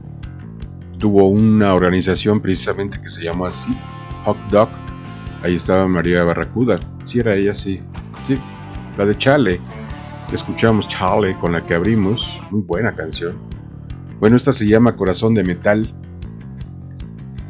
[0.99, 3.71] Tuvo una organización precisamente que se llamó así,
[4.25, 4.71] Hot Dog.
[5.45, 6.81] Ahí estaba María Barracuda.
[7.05, 7.81] Sí, era ella, sí.
[8.23, 8.35] Sí,
[8.99, 9.61] la de Chale.
[10.33, 12.41] Escuchamos Chale con la que abrimos.
[12.51, 13.37] Muy buena canción.
[14.19, 15.95] Bueno, esta se llama Corazón de Metal.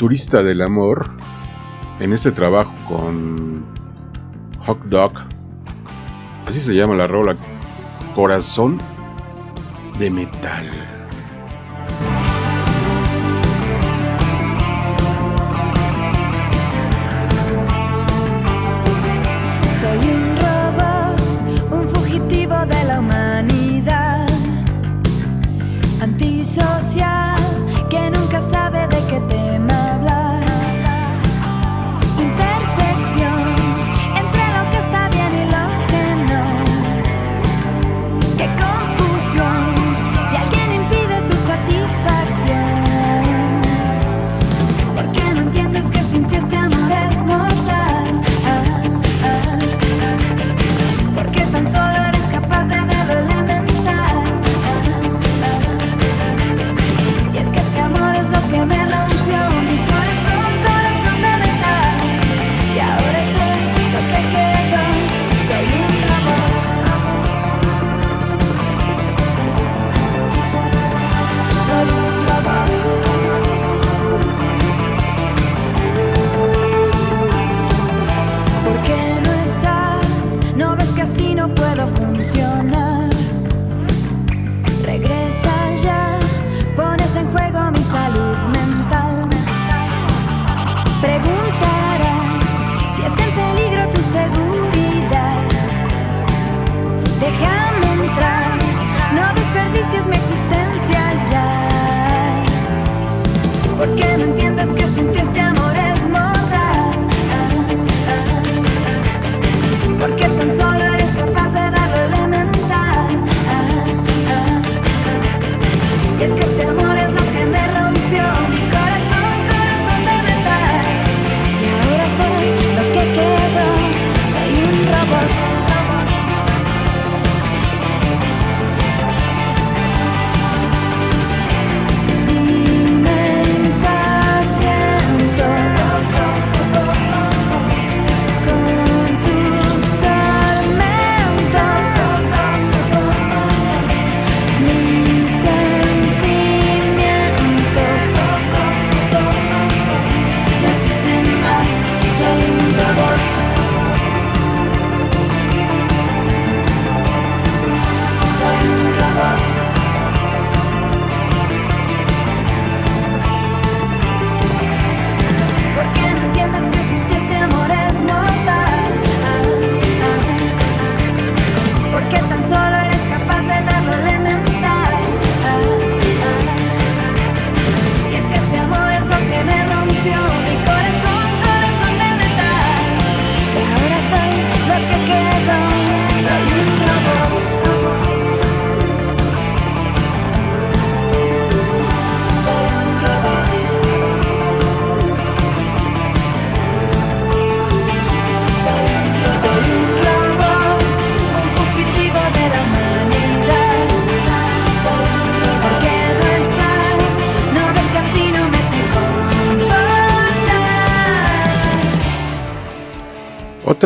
[0.01, 1.11] Turista del Amor.
[1.98, 3.66] En este trabajo con
[4.61, 5.12] Hot Dog.
[6.46, 7.36] Así se llama la rola.
[8.14, 8.78] Corazón
[9.98, 10.89] de Metal.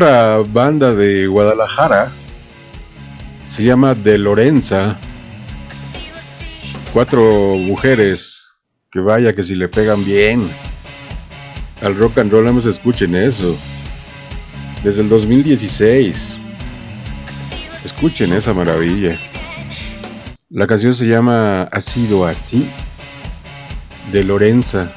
[0.05, 2.11] banda de Guadalajara.
[3.49, 4.99] Se llama De Lorenza.
[6.93, 8.53] Cuatro mujeres.
[8.91, 10.49] Que vaya que si le pegan bien.
[11.83, 13.57] Al rock and roll hemos escuchen eso.
[14.83, 16.37] Desde el 2016.
[17.85, 19.19] Escuchen esa maravilla.
[20.51, 22.69] La canción se llama Ha sido así.
[24.13, 24.93] De Lorenza.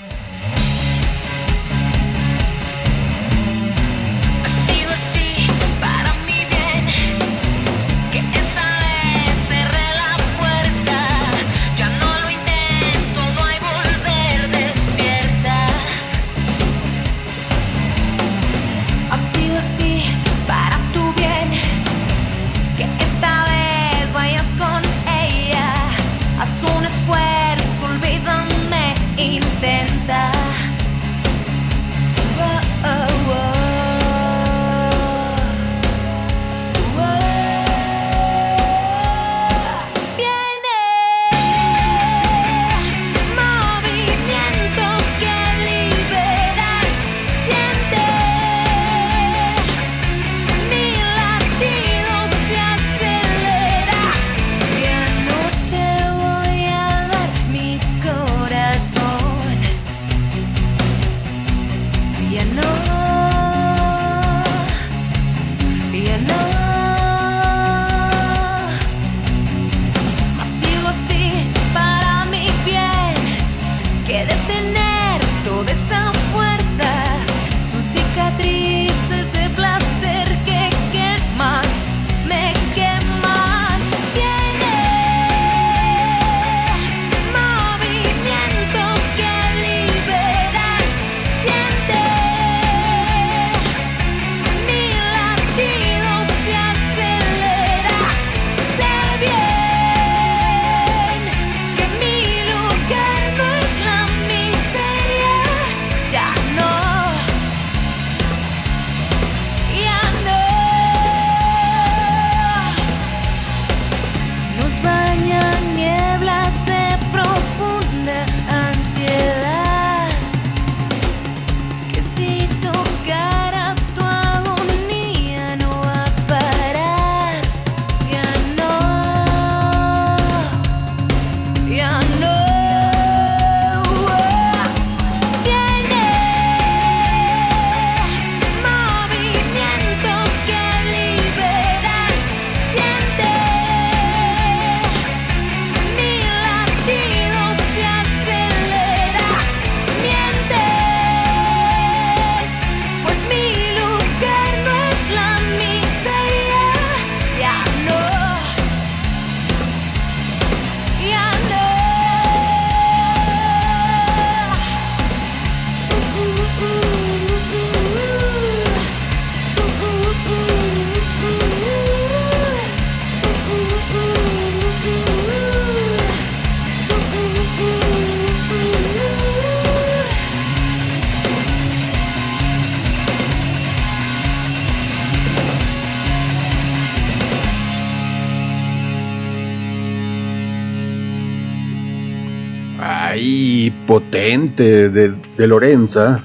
[194.46, 196.24] De, de Lorenza.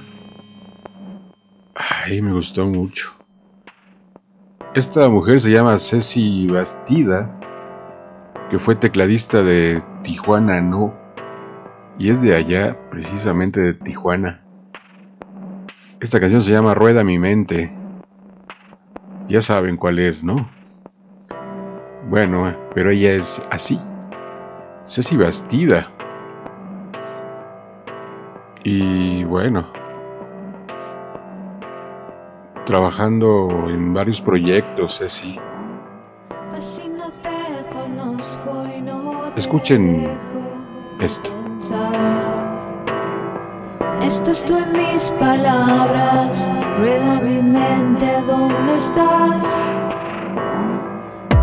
[1.74, 3.10] Ay, me gustó mucho.
[4.74, 7.30] Esta mujer se llama Ceci Bastida,
[8.50, 10.94] que fue tecladista de Tijuana No,
[11.98, 14.42] y es de allá, precisamente de Tijuana.
[16.00, 17.72] Esta canción se llama Rueda mi mente.
[19.28, 20.48] Ya saben cuál es, ¿no?
[22.08, 23.78] Bueno, pero ella es así.
[24.84, 25.90] Ceci Bastida.
[28.64, 29.66] Y bueno,
[32.64, 35.38] trabajando en varios proyectos, Ceci.
[36.52, 37.30] Casi no te
[37.72, 40.08] conozco y no te Escuchen
[41.00, 41.30] esto.
[44.00, 49.46] Estás tú en mis palabras, rueda mi mente, ¿dónde estás?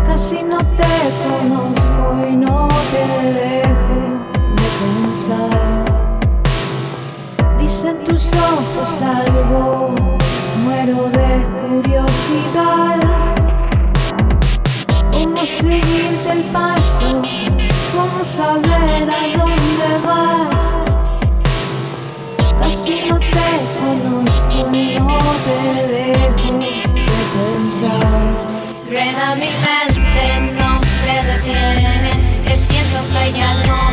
[0.06, 0.84] Casi no te
[1.24, 3.94] conozco y no te dejo
[4.56, 5.59] de pensar.
[7.82, 9.94] Dicen tus ojos algo,
[10.64, 11.30] muero de
[11.62, 13.00] curiosidad.
[15.10, 17.22] ¿Cómo seguirte el paso?
[17.96, 20.60] ¿Cómo saber a dónde vas?
[22.60, 23.48] Casi no te
[23.80, 26.68] conozco y no te dejo de
[27.32, 28.24] pensar.
[28.90, 32.12] Rueda mi mente, no se detiene,
[32.44, 33.89] que siento que ya no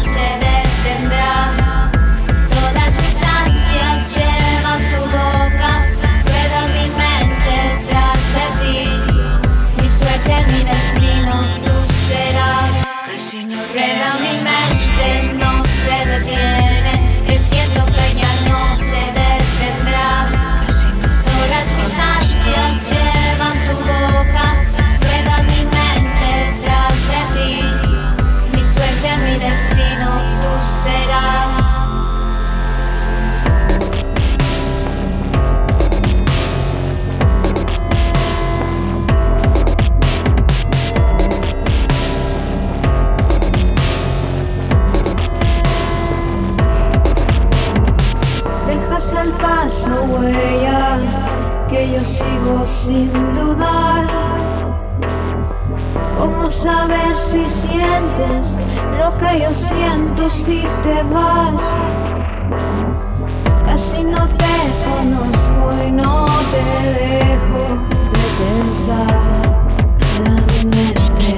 [59.47, 61.61] yo siento si te vas?
[63.63, 66.63] Casi no te conozco y no te
[66.99, 67.63] dejo
[68.13, 69.15] de pensar.
[69.99, 71.29] Queda mi mente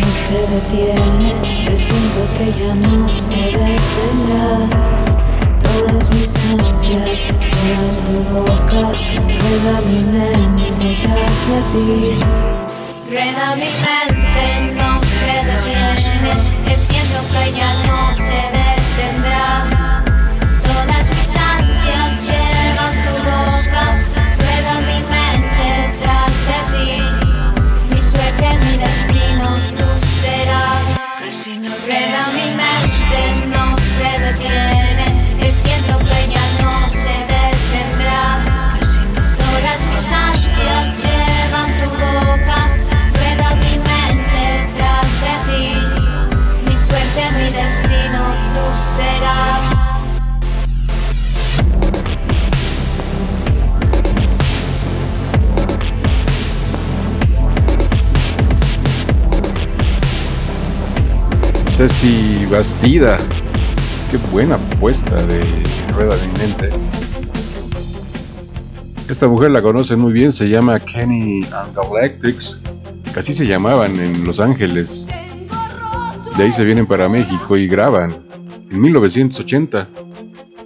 [0.00, 1.30] no se detiene,
[1.74, 4.48] siento que ya no se detendrá.
[5.62, 7.24] Todas mis ansias
[7.62, 8.82] llevan tu boca,
[9.40, 11.88] rueda mi mente detrás de ti.
[13.10, 14.42] Rueda mi mente,
[14.76, 18.59] no se detiene, que siento que ya no se detendrá.
[61.88, 63.16] Ceci Bastida.
[64.10, 65.40] Qué buena apuesta de
[65.94, 66.70] Rueda de mi mente.
[69.08, 74.26] Esta mujer la conocen muy bien, se llama Kenny and que así se llamaban en
[74.26, 75.06] Los Ángeles.
[76.36, 78.26] De ahí se vienen para México y graban.
[78.70, 79.88] En 1980,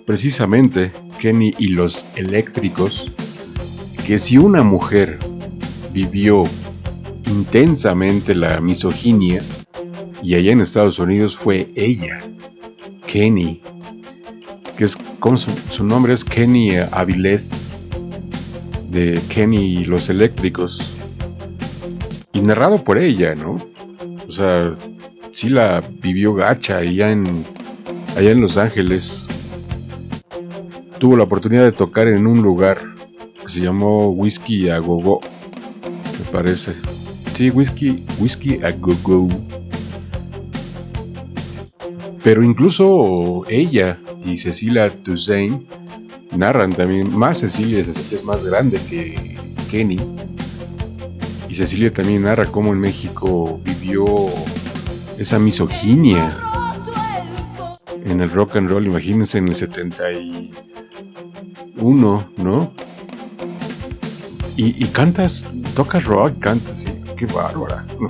[0.05, 3.13] precisamente, Kenny y los Eléctricos,
[4.05, 5.21] que si una mujer
[5.93, 6.43] vivió
[7.29, 9.41] intensamente la misoginia,
[10.25, 12.25] y allá en Estados Unidos fue ella,
[13.07, 13.61] Kenny,
[14.77, 14.93] que es
[15.37, 17.75] su, su nombre es Kenny Avilés,
[18.89, 20.99] de Kenny y los Eléctricos,
[22.33, 23.69] y narrado por ella, ¿no?
[24.27, 24.75] O sea,
[25.35, 27.45] sí la vivió gacha allá en,
[28.17, 29.27] allá en Los Ángeles.
[30.99, 32.81] Tuvo la oportunidad de tocar en un lugar
[33.43, 35.21] que se llamó Whisky a Go Go,
[36.19, 36.73] me parece.
[37.35, 39.64] Sí, Whisky, Whisky a Go Go.
[42.25, 45.63] Pero incluso ella y Cecilia Toussaint
[46.33, 49.37] narran también, más Cecilia, Cecilia es más grande que
[49.71, 49.99] Kenny.
[51.51, 54.07] Y Cecilia también narra cómo en México vivió
[55.19, 56.35] esa misoginia
[58.07, 62.73] en el rock and roll, imagínense en el 71, ¿no?
[64.57, 66.87] Y, cantas, tocas rock, cantas,
[67.19, 68.09] qué bárbara, ¿no?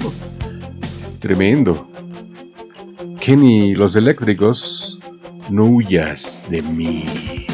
[1.19, 1.94] Tremendo.
[3.25, 4.99] Kenny, los eléctricos,
[5.49, 7.47] no huyas de mí.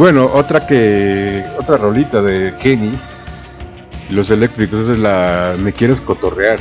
[0.00, 1.44] bueno, otra que.
[1.58, 2.98] Otra rolita de Kenny.
[4.08, 5.56] Los eléctricos, esa es la.
[5.58, 6.58] Me quieres cotorrear.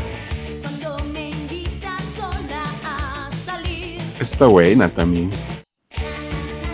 [4.20, 5.32] Está buena también.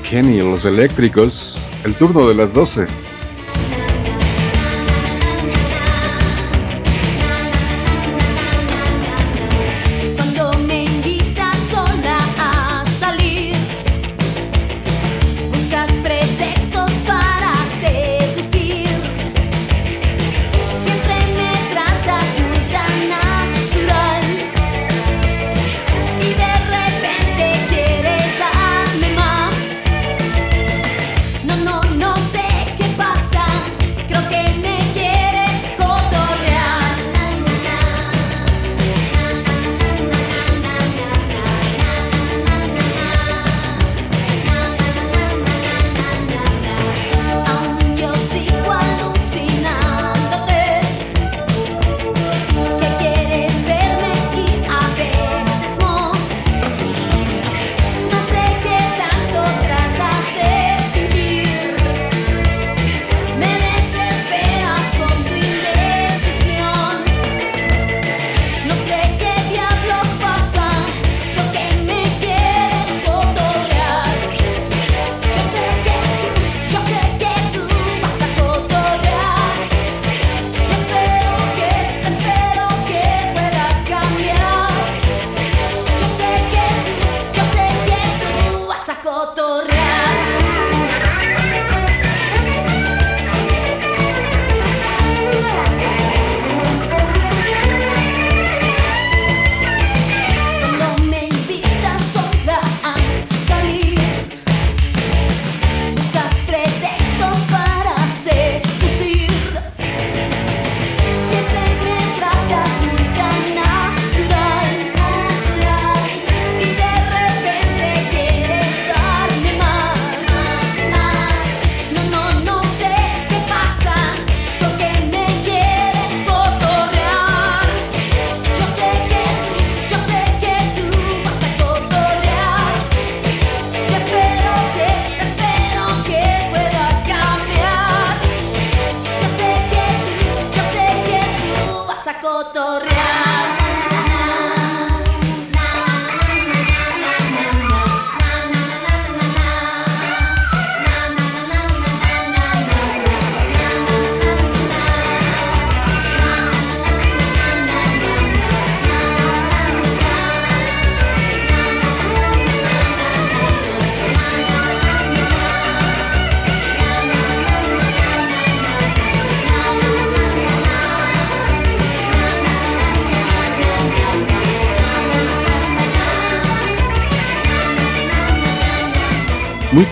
[0.09, 1.63] Kenny, los eléctricos.
[1.83, 2.87] El turno de las 12.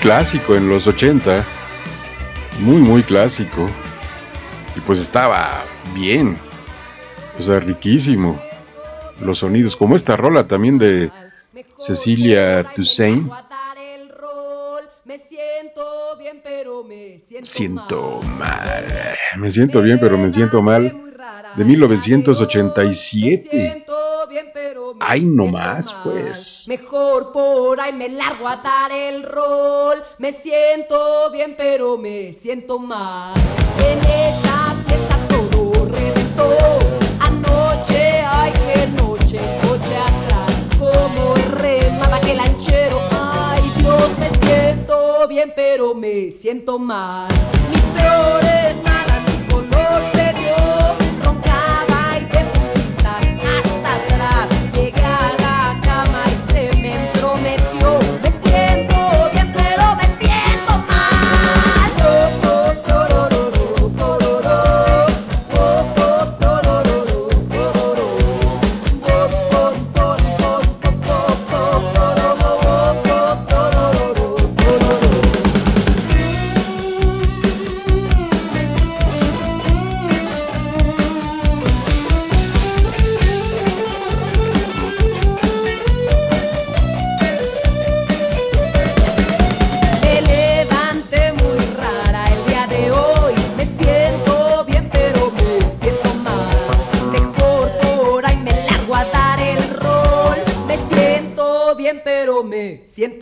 [0.03, 1.45] clásico en los 80.
[2.59, 3.69] Muy, muy clásico.
[4.75, 5.63] Y pues estaba
[5.95, 6.37] bien.
[7.39, 8.37] O sea, riquísimo.
[9.21, 11.09] Los sonidos, como esta rola también de
[11.77, 13.31] Cecilia Toussaint.
[17.43, 18.85] Siento mal.
[19.37, 21.01] Me siento bien, pero me siento mal.
[21.55, 23.72] De 1987.
[25.13, 26.65] Ay, no más, pues.
[26.67, 30.01] Mejor por ahí me largo a dar el rol.
[30.17, 33.35] Me siento bien, pero me siento mal.
[33.77, 36.57] En esa fiesta todo reventó.
[37.19, 40.51] Anoche, ay, qué noche, coche atrás.
[40.79, 42.99] Como remaba que lanchero.
[43.11, 47.27] Ay, Dios, me siento bien, pero me siento mal.
[47.69, 48.92] Mi peor es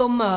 [0.01, 0.30] toma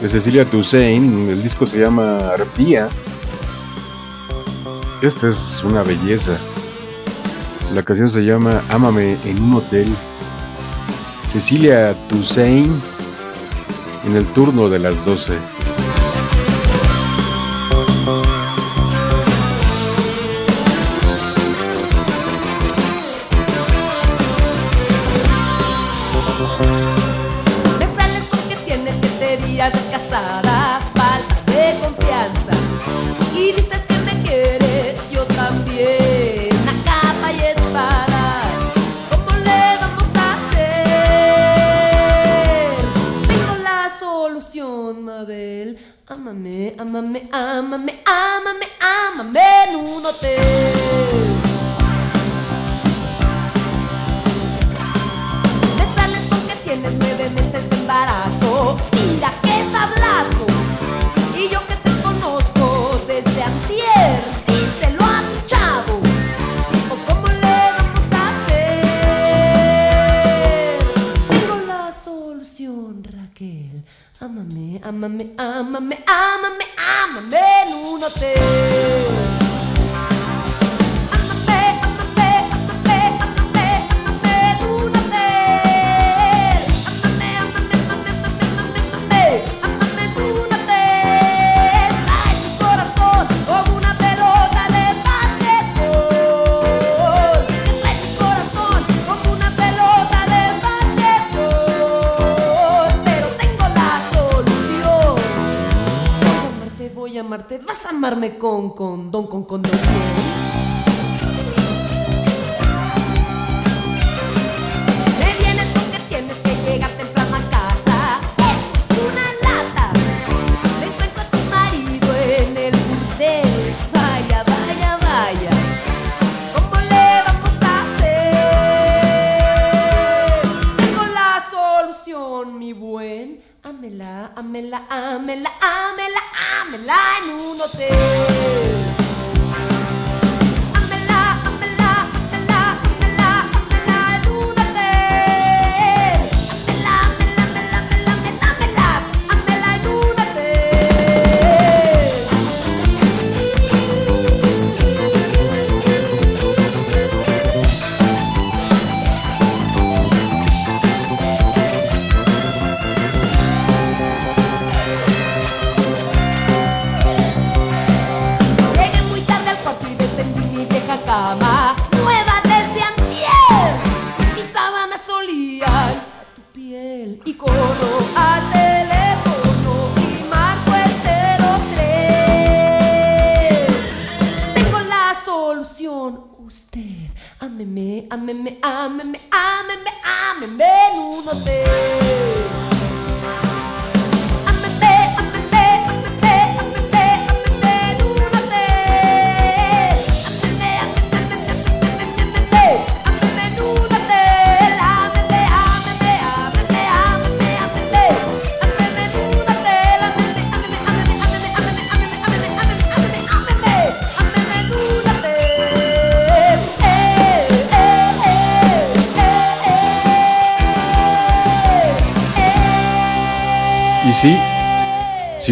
[0.00, 1.30] de Cecilia Toussaint.
[1.30, 2.88] El disco se llama Arpía.
[5.02, 6.36] Esta es una belleza.
[7.72, 9.96] La canción se llama Ámame en un hotel.
[11.24, 12.72] Cecilia Toussaint
[14.04, 15.34] en el turno de las 12.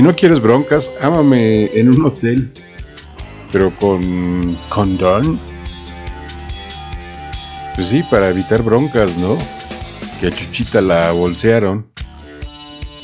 [0.03, 2.51] Si no quieres broncas, ámame en un hotel,
[3.53, 5.39] pero con condón.
[7.77, 9.39] Pues sí, para evitar broncas, ¿no?
[10.19, 11.87] Que a Chuchita la bolsearon.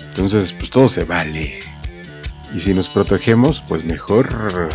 [0.09, 1.61] Entonces, pues todo se vale.
[2.53, 4.69] Y si nos protegemos, pues mejor.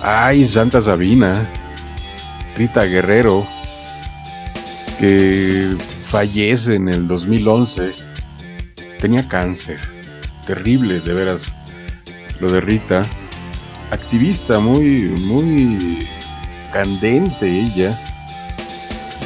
[0.00, 1.44] Ay, Santa Sabina.
[2.56, 3.44] Rita Guerrero.
[5.00, 5.74] Que
[6.06, 7.94] fallece en el 2011
[9.00, 9.93] tenía cáncer.
[10.46, 11.52] Terrible, de veras.
[12.40, 13.02] Lo de Rita.
[13.90, 16.06] Activista, muy, muy
[16.72, 17.98] candente ella.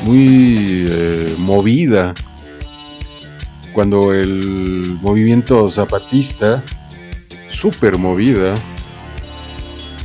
[0.04, 2.14] Muy eh, movida.
[3.72, 6.62] Cuando el movimiento zapatista,
[7.50, 8.54] súper movida,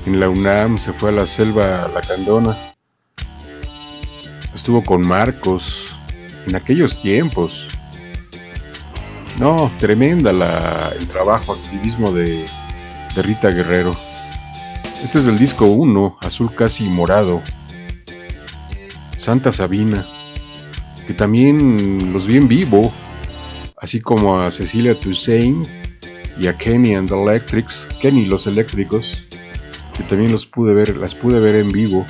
[0.05, 2.57] en la UNAM se fue a la selva lacandona.
[4.53, 5.87] Estuvo con Marcos
[6.45, 7.67] en aquellos tiempos.
[9.43, 10.31] No, tremenda
[10.97, 12.45] el trabajo, activismo de,
[13.13, 13.93] de Rita Guerrero.
[15.03, 17.41] Este es el disco 1, azul casi morado.
[19.17, 20.07] Santa Sabina,
[21.05, 22.93] que también los vi en vivo,
[23.81, 25.67] así como a Cecilia Toussaint
[26.39, 29.27] y a Kenny and the Electrics, Kenny los Eléctricos,
[29.93, 32.07] que también los pude ver, las pude ver en vivo,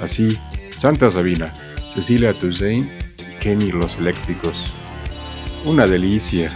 [0.00, 0.38] así,
[0.78, 1.52] Santa Sabina,
[1.92, 4.81] Cecilia Toussaint y Kenny los Eléctricos.
[5.64, 6.50] Una delicia.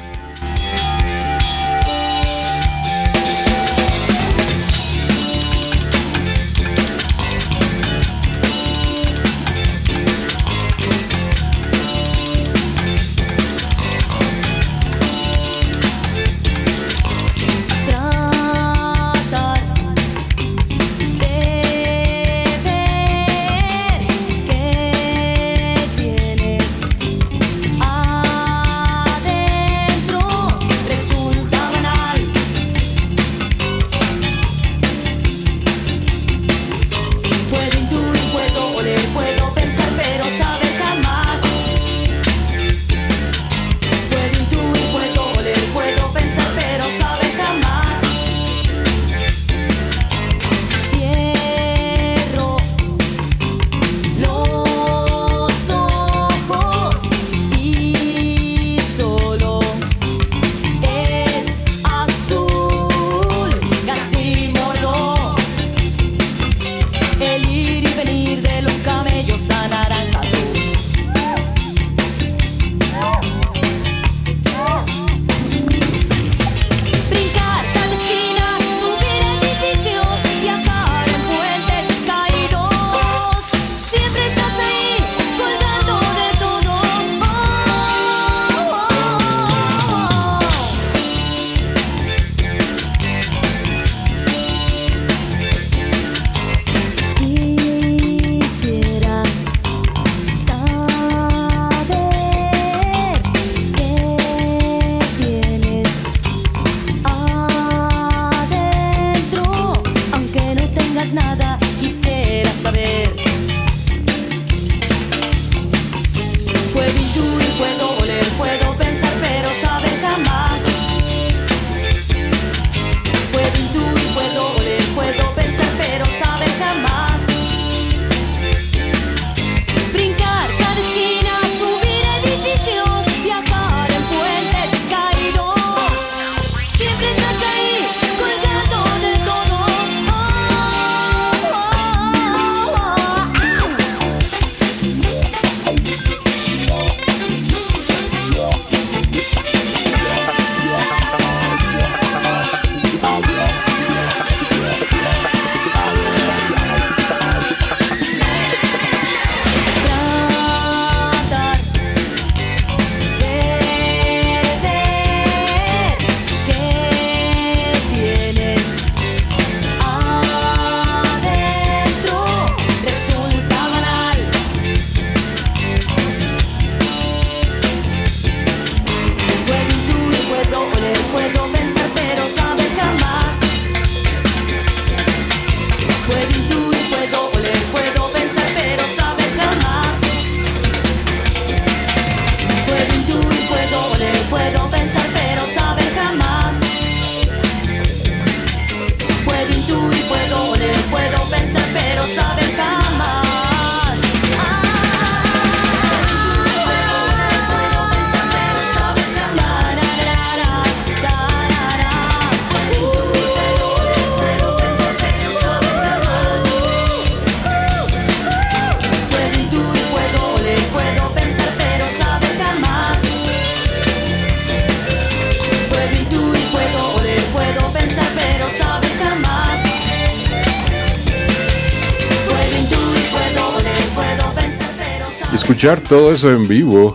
[235.66, 236.94] Escuchar todo eso en vivo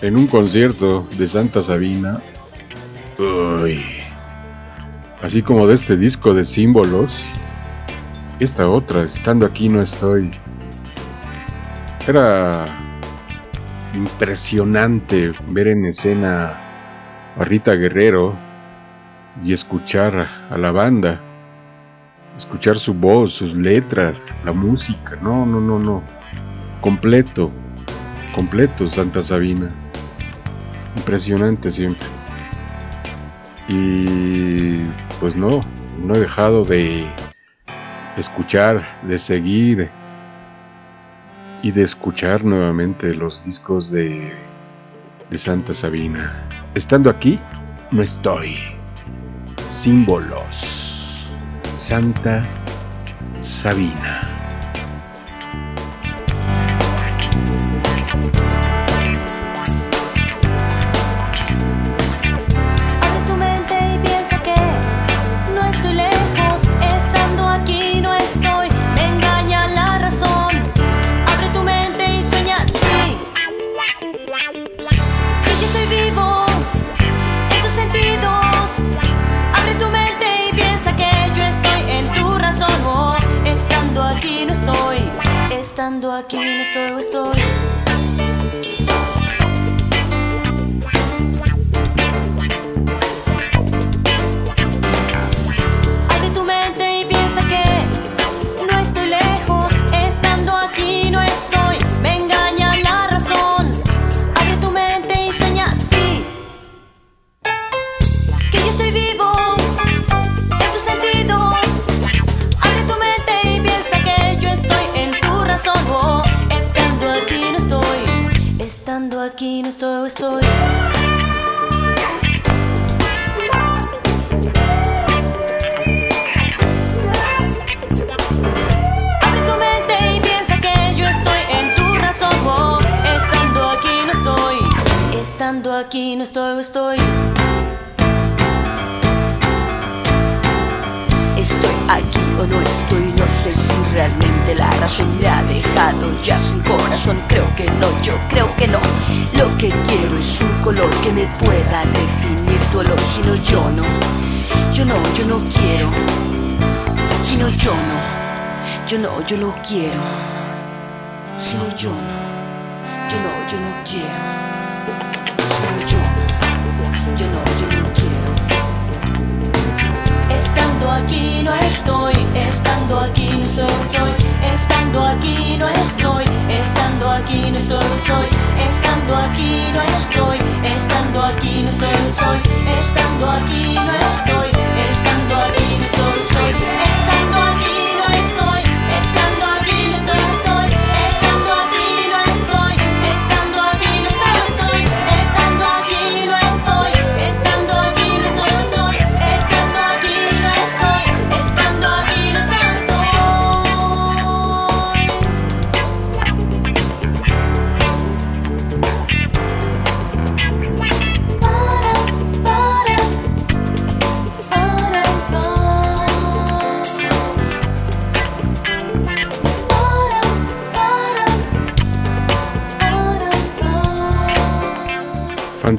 [0.00, 2.20] en un concierto de Santa Sabina.
[3.16, 3.84] Uy.
[5.22, 7.24] Así como de este disco de símbolos.
[8.40, 10.32] Esta otra, estando aquí no estoy.
[12.08, 12.66] Era
[13.94, 16.58] impresionante ver en escena
[17.38, 18.34] a Rita Guerrero
[19.44, 21.20] y escuchar a la banda.
[22.36, 25.16] Escuchar su voz, sus letras, la música.
[25.22, 26.11] No, no, no, no.
[26.82, 27.52] Completo.
[28.34, 29.68] Completo Santa Sabina.
[30.96, 32.06] Impresionante siempre.
[33.68, 34.80] Y
[35.20, 35.60] pues no,
[35.98, 37.06] no he dejado de
[38.16, 39.90] escuchar, de seguir
[41.62, 44.32] y de escuchar nuevamente los discos de,
[45.36, 46.46] Santa Sabina.
[46.74, 47.38] Estando aquí,
[47.92, 48.58] no estoy.
[49.68, 51.30] Símbolos.
[51.76, 52.42] Santa
[53.40, 54.21] Sabina.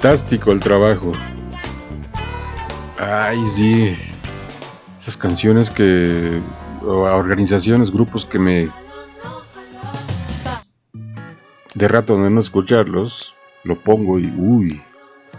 [0.03, 1.13] Fantástico el trabajo.
[2.99, 3.97] Ay, sí.
[4.99, 6.41] Esas canciones que.
[6.81, 8.69] o organizaciones, grupos que me.
[11.73, 14.25] De rato de no escucharlos, lo pongo y.
[14.37, 14.81] Uy.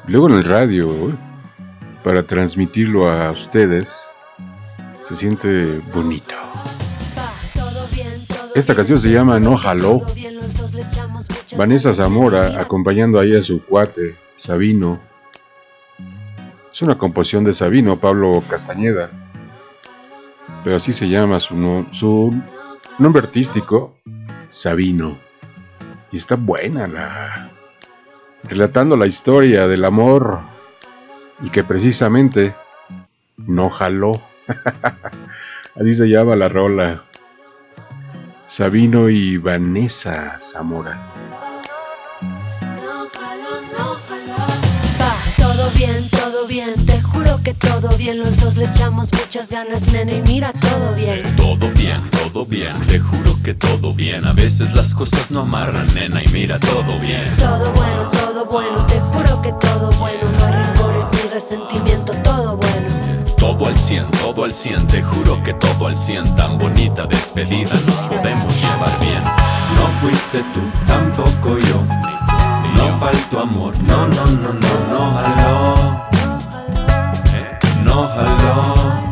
[0.06, 1.12] Luego en el radio,
[2.02, 4.14] para transmitirlo a ustedes,
[5.06, 6.34] se siente bonito.
[8.54, 10.00] Esta canción se llama No Jaló.
[11.54, 15.00] Vanessa Zamora acompañando ahí a su cuate, Sabino.
[16.70, 19.08] Es una composición de Sabino, Pablo Castañeda.
[20.62, 22.42] Pero así se llama su, su
[22.98, 23.96] nombre artístico,
[24.50, 25.16] Sabino.
[26.12, 27.48] Y está buena la...
[28.42, 30.40] Relatando la historia del amor
[31.40, 32.54] y que precisamente
[33.38, 34.12] no jaló.
[35.74, 37.04] así se llama la rola.
[38.46, 41.23] Sabino y Vanessa Zamora.
[45.86, 50.18] Bien, todo bien, te juro que todo bien, los dos le echamos muchas ganas, nene,
[50.18, 51.22] y mira todo bien.
[51.36, 54.26] Todo bien, todo bien, te juro que todo bien.
[54.26, 57.20] A veces las cosas no amarran, nena, y mira todo bien.
[57.38, 62.56] Todo bueno, todo bueno, te juro que todo bueno, no hay rencores ni resentimiento, todo
[62.56, 63.34] bueno.
[63.36, 66.24] Todo al cien, todo al cien, te juro que todo al cien.
[66.34, 69.22] Tan bonita despedida, nos podemos llevar bien.
[69.22, 72.13] No fuiste tú, tampoco yo.
[72.84, 76.06] No faltó amor, no, no, no, no, no jaló.
[77.84, 79.04] No jaló.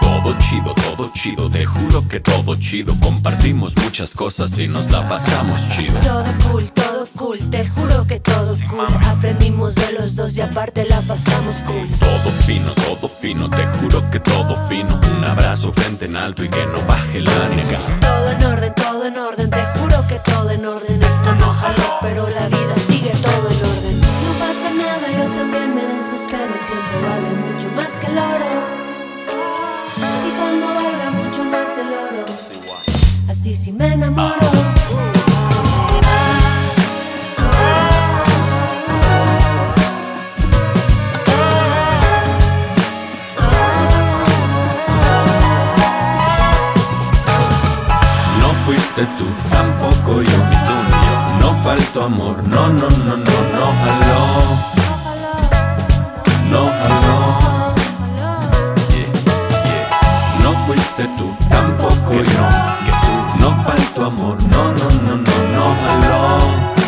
[0.00, 2.94] Todo chido, todo chido, te juro que todo chido.
[3.00, 5.98] Compartimos muchas cosas y nos la pasamos chido.
[6.00, 8.86] Todo cool, todo cool, te juro que todo cool.
[9.06, 11.88] Aprendimos de los dos y aparte la pasamos cool.
[11.98, 15.00] Todo fino, todo fino, te juro que todo fino.
[15.16, 17.78] Un abrazo frente en alto y que no baje la nega.
[18.00, 21.02] Todo en orden, todo en orden, te juro que todo en orden.
[21.02, 21.27] Esto
[48.40, 50.38] No fuiste tú, tampoco yo.
[51.40, 54.22] No faltó amor, no, no, no, no, no jaló.
[56.50, 57.74] No jaló.
[60.42, 62.87] No fuiste tú, tampoco yo.
[63.68, 66.87] Faltó amor, no, no, no, no, no.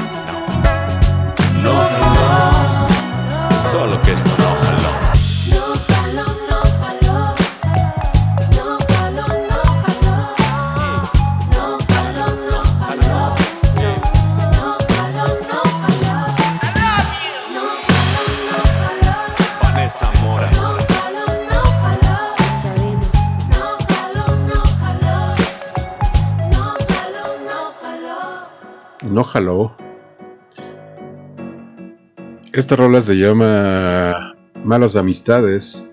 [32.71, 34.33] Esta rola se llama
[34.63, 35.93] Malas Amistades.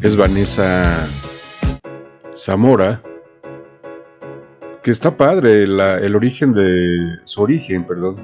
[0.00, 1.06] Es Vanessa
[2.34, 3.02] Zamora.
[4.82, 7.18] Que está padre el origen de.
[7.26, 8.16] Su origen, perdón.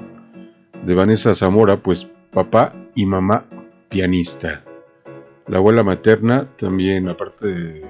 [0.83, 3.45] De Vanessa Zamora, pues papá y mamá
[3.89, 4.63] pianista.
[5.45, 7.83] La abuela materna también, aparte,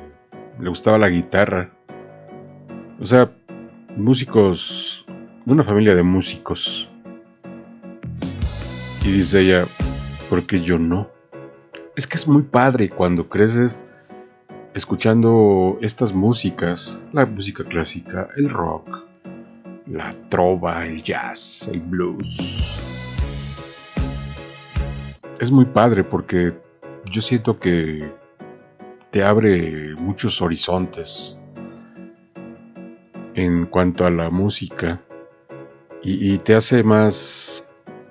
[0.59, 1.71] le gustaba la guitarra.
[2.99, 3.31] O sea,
[3.95, 5.05] músicos,
[5.45, 6.90] de una familia de músicos.
[9.03, 9.65] Y dice ella,
[10.29, 11.09] ¿por qué yo no?
[11.95, 13.91] Es que es muy padre cuando creces
[14.75, 18.99] escuchando estas músicas, la música clásica, el rock,
[19.87, 22.37] la trova, el jazz, el blues.
[25.39, 26.53] Es muy padre porque
[27.09, 28.07] yo siento que
[29.09, 31.41] te abre muchos horizontes
[33.33, 35.01] en cuanto a la música
[36.03, 37.67] y, y te hace más,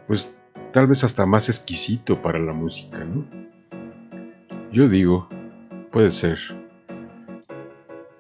[0.09, 0.40] pues
[0.73, 3.25] tal vez hasta más exquisito para la música, ¿no?
[4.73, 5.29] Yo digo,
[5.91, 6.39] puede ser.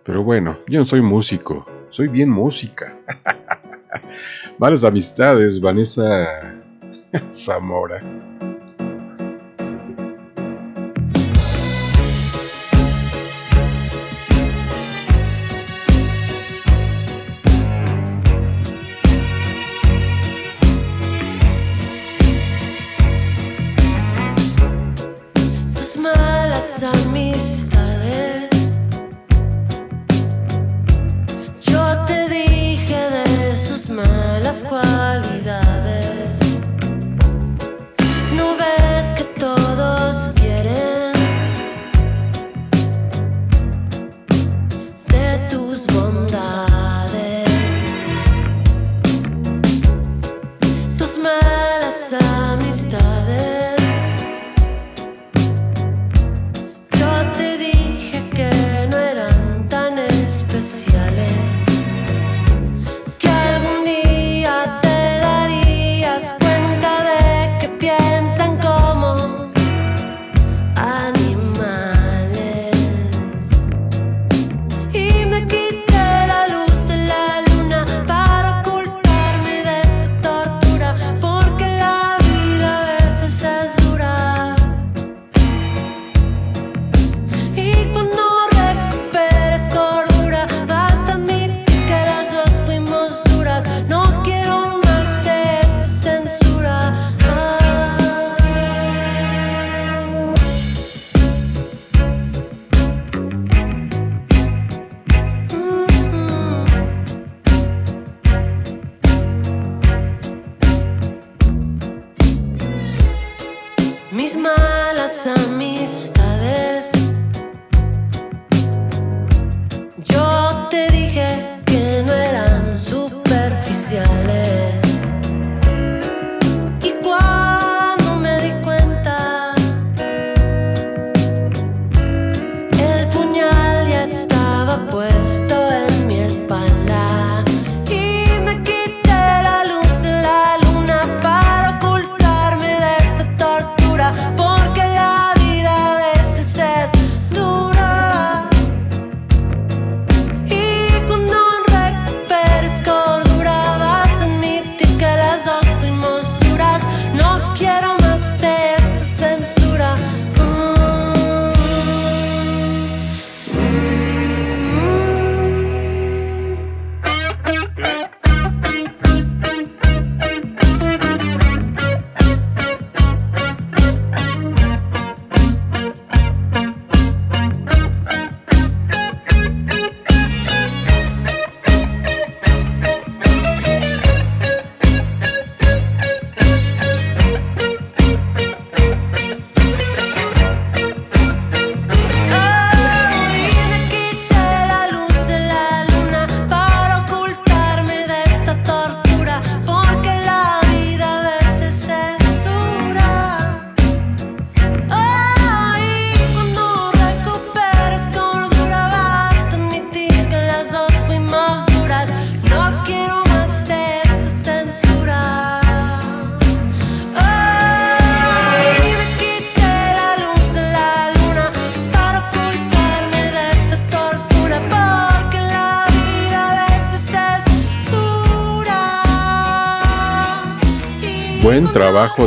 [0.05, 2.97] Pero bueno, yo no soy músico, soy bien música.
[4.59, 6.57] Malas amistades, Vanessa
[7.33, 8.03] Zamora.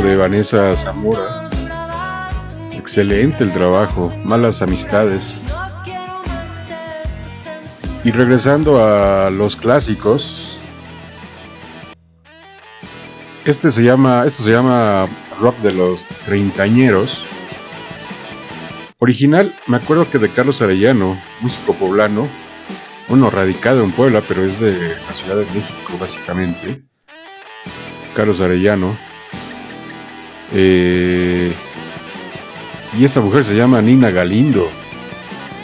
[0.00, 1.48] De Vanessa Zamora.
[2.72, 4.12] Excelente el trabajo.
[4.24, 5.42] Malas amistades.
[8.02, 10.58] Y regresando a los clásicos.
[13.44, 15.08] Este se llama, esto se llama
[15.40, 17.24] rock de los treintañeros.
[18.98, 22.28] Original, me acuerdo que de Carlos Arellano, músico poblano,
[23.08, 26.82] uno radicado en Puebla, pero es de la Ciudad de México básicamente.
[28.14, 29.13] Carlos Arellano.
[30.54, 31.52] Eh,
[32.96, 34.68] y esta mujer se llama Nina Galindo,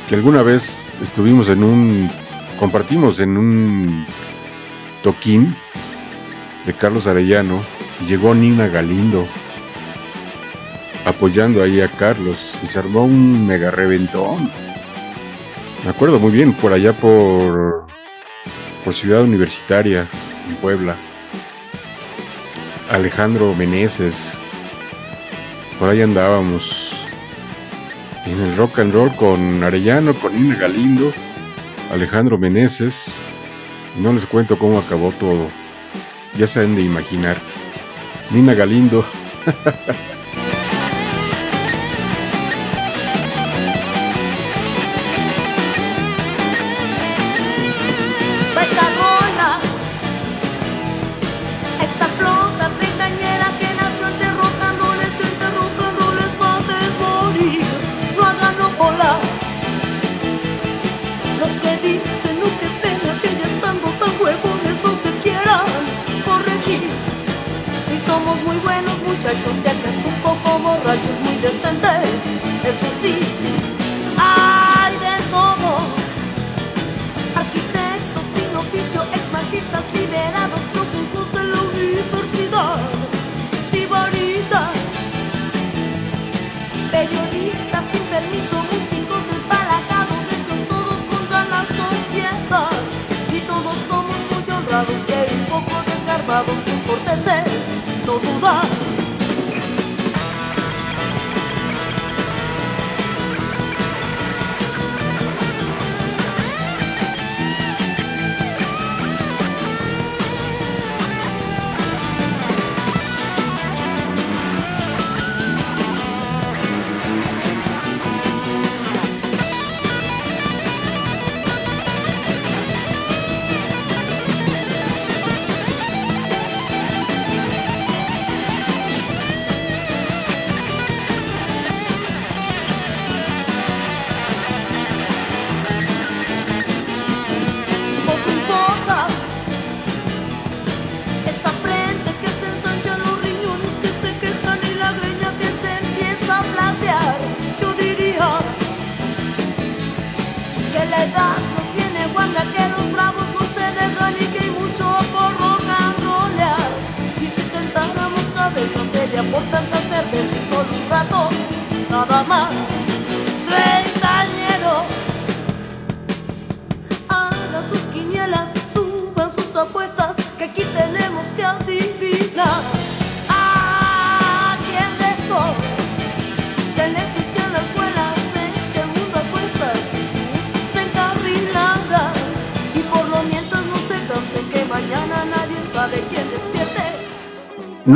[0.09, 2.11] que alguna vez estuvimos en un,
[2.59, 4.07] compartimos en un
[5.05, 5.57] toquín
[6.67, 7.61] de Carlos Arellano
[8.03, 9.25] y llegó Nina Galindo
[11.05, 14.51] apoyando ahí a Carlos y se armó un mega reventón.
[15.85, 17.87] Me acuerdo muy bien, por allá por,
[18.85, 20.09] por Ciudad Universitaria,
[20.49, 20.97] en Puebla.
[22.91, 24.33] Alejandro Meneses,
[25.81, 26.93] por ahí andábamos
[28.27, 31.11] en el rock and roll con Arellano, con Nina Galindo,
[31.90, 33.19] Alejandro Meneses.
[33.97, 35.48] No les cuento cómo acabó todo.
[36.36, 37.39] Ya se han de imaginar.
[38.31, 39.07] Nina Galindo.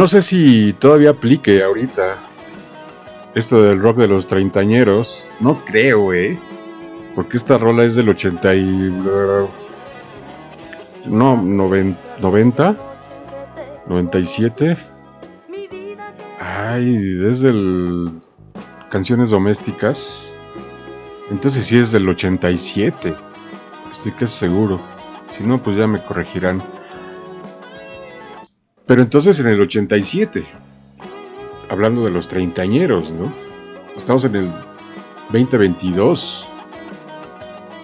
[0.04, 2.18] No sé si todavía aplique ahorita
[3.34, 5.24] esto del rock de los treintañeros.
[5.40, 6.38] No creo, ¿eh?
[7.14, 8.62] Porque esta rola es del 80 y...
[11.06, 12.76] No, noven- 90,
[13.86, 14.76] 97.
[16.38, 18.10] Ay, desde el...
[18.90, 20.34] Canciones domésticas.
[21.30, 23.14] Entonces sí es del 87.
[23.90, 24.78] Estoy casi seguro.
[25.30, 26.62] Si no, pues ya me corregirán.
[28.86, 30.44] Pero entonces en el 87,
[31.70, 33.32] hablando de los treintañeros, ¿no?
[33.96, 34.52] Estamos en el
[35.32, 36.46] 2022.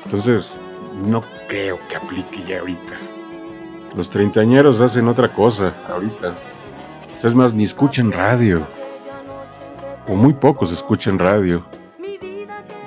[0.05, 0.61] Entonces,
[1.07, 2.99] no creo que aplique ya ahorita.
[3.97, 6.35] Los treintañeros hacen otra cosa ahorita.
[7.23, 8.67] O es más, ni escuchan radio.
[10.07, 11.65] O muy pocos escuchan radio.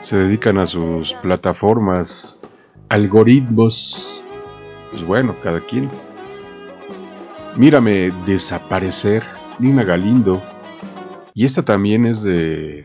[0.02, 2.40] Se dedican a sus plataformas,
[2.90, 4.24] algoritmos.
[4.92, 5.90] Pues bueno, cada quien.
[7.56, 9.24] Mírame desaparecer,
[9.60, 10.42] Nina Galindo.
[11.36, 12.84] Y esta también es de.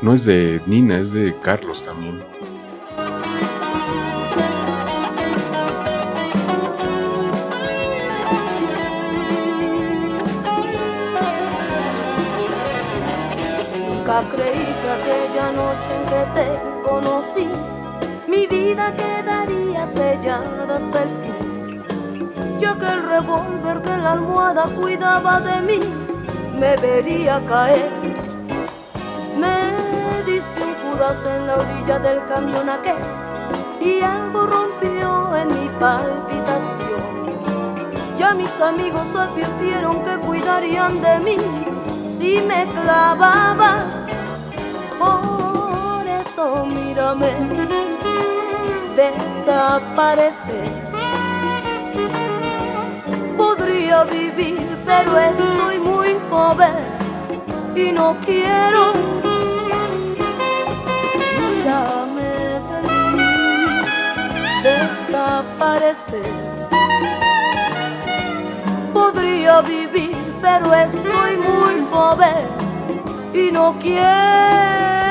[0.00, 2.22] No es de Nina, es de Carlos también.
[13.88, 17.48] Nunca creí que aquella noche en que te conocí,
[18.26, 21.41] mi vida quedaría sellada hasta el fin.
[22.80, 25.80] Que el revólver que la almohada cuidaba de mí,
[26.58, 27.90] me vería caer.
[29.38, 32.96] Me diste un Judas en la orilla del camión aquel,
[33.80, 37.02] y algo rompió en mi palpitación.
[38.18, 41.36] Ya mis amigos advirtieron que cuidarían de mí
[42.08, 43.78] si me clavaba.
[44.98, 47.32] Por eso mírame
[48.96, 50.81] desaparecer.
[53.92, 56.72] Vivir, pero estoy muy joven
[57.76, 58.94] y no quiero.
[61.38, 62.32] Mírame
[64.62, 66.32] desaparecer.
[68.94, 72.48] Podría vivir, pero estoy muy joven
[73.34, 75.01] y no quiero.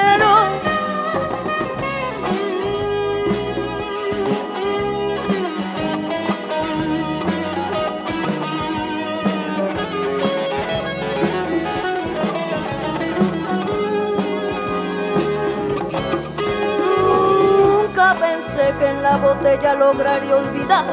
[18.83, 20.85] En la botella lograría olvidar.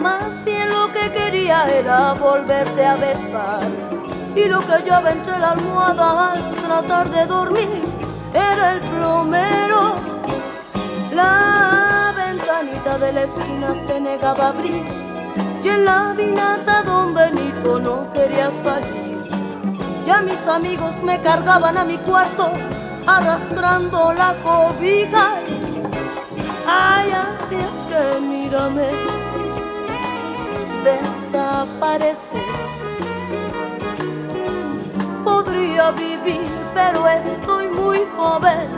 [0.00, 3.62] Más bien lo que quería era volverte a besar.
[4.34, 7.84] Y lo que hallaba entre la almohada al tratar de dormir
[8.32, 9.96] era el plomero.
[11.14, 14.84] La ventanita de la esquina se negaba a abrir.
[15.62, 19.30] Y en la vinata don Benito no quería salir.
[20.06, 22.52] Ya mis amigos me cargaban a mi cuarto
[23.06, 25.34] arrastrando la cobija.
[26.74, 28.88] Ay, así es que mírame
[30.88, 32.40] desaparecer.
[35.22, 38.68] Podría vivir, pero estoy muy joven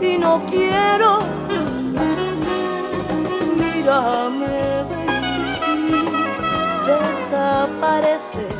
[0.00, 1.20] y no quiero.
[3.56, 6.10] Mírame venir,
[6.90, 8.54] desaparecer.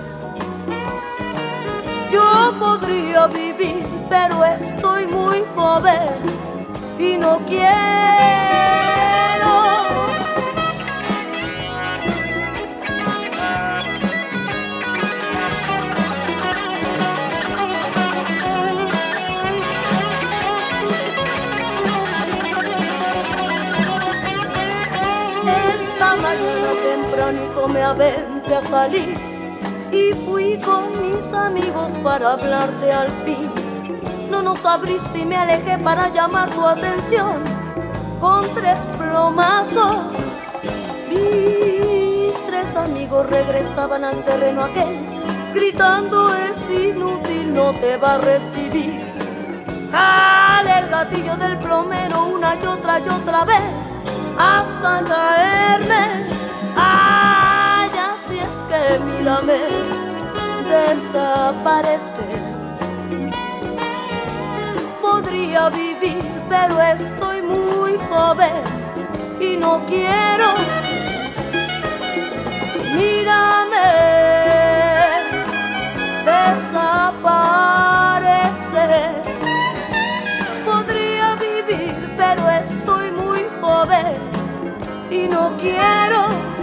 [2.12, 6.56] Yo podría vivir, pero estoy muy joven
[6.98, 7.66] y no quiero.
[25.74, 29.14] Esta mañana tempranito me aventé a salir
[29.93, 33.65] y fui con mis amigos para hablarte al fin.
[34.31, 37.43] No nos abriste y me alejé para llamar tu atención
[38.20, 39.97] con tres plomazos.
[41.09, 44.98] Mis tres amigos regresaban al terreno aquel,
[45.55, 49.01] gritando es inútil, no te va a recibir.
[49.93, 53.62] Jale el gatillo del plomero una y otra y otra vez
[54.39, 56.27] hasta caerme.
[56.77, 59.61] Ay, así es que mírame
[60.69, 62.45] desaparecer.
[65.27, 68.62] Podría vivir, pero estoy muy joven
[69.40, 70.55] y no quiero.
[72.94, 73.89] Mírame
[76.24, 77.24] desaparecer.
[80.65, 84.15] Podría vivir, pero estoy muy joven
[85.11, 86.56] y no quiero.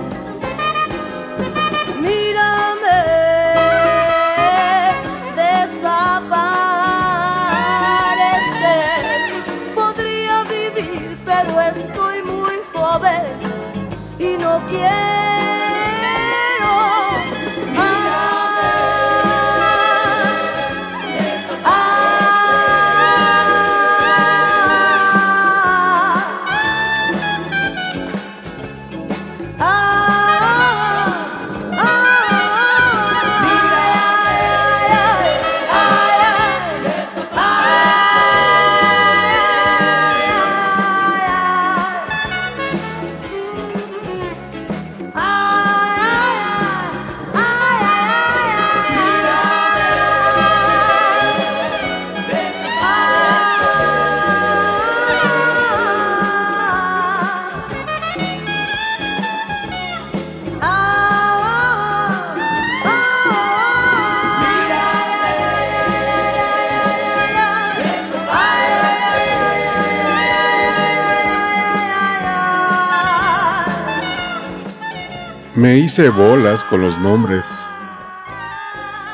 [75.74, 77.48] Me hice bolas con los nombres.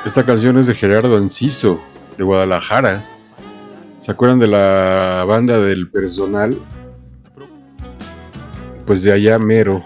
[0.06, 1.82] Esta canción es de Gerardo Enciso,
[2.18, 3.02] de Guadalajara.
[4.02, 6.60] ¿Se acuerdan de la banda del personal?
[8.86, 9.82] Pues de allá mero.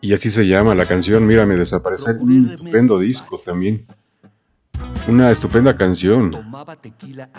[0.00, 2.18] Y así se llama la canción, Mírame desaparecer.
[2.20, 3.84] Un estupendo disco también.
[5.08, 6.30] Una estupenda canción.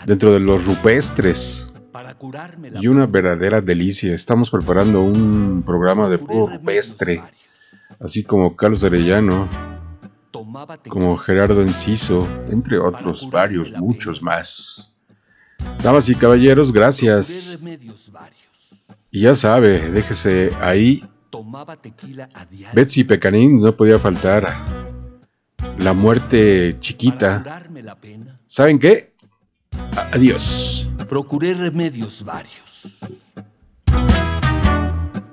[0.04, 1.72] Dentro de los rupestres.
[2.82, 4.14] Y una verdadera delicia.
[4.14, 7.22] Estamos preparando un programa de puro rupestre.
[8.00, 9.48] Así como Carlos Arellano,
[10.88, 14.96] como Gerardo Enciso, entre otros varios, muchos más.
[15.82, 17.66] Damas y caballeros, gracias.
[19.10, 21.02] Y ya sabe, déjese ahí.
[22.72, 24.64] Betsy Pecanín no podía faltar.
[25.78, 27.64] La muerte chiquita.
[28.46, 29.14] ¿Saben qué?
[30.12, 30.88] Adiós.
[31.08, 32.98] Procuré remedios varios.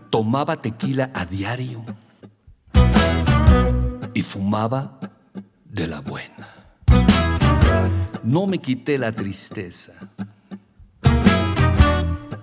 [0.09, 1.83] Tomaba tequila a diario
[4.15, 4.97] y fumaba
[5.65, 6.47] de la buena.
[8.23, 9.93] No me quité la tristeza,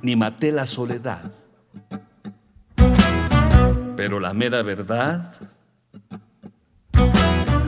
[0.03, 1.33] ni maté la soledad.
[3.97, 5.33] Pero la mera verdad,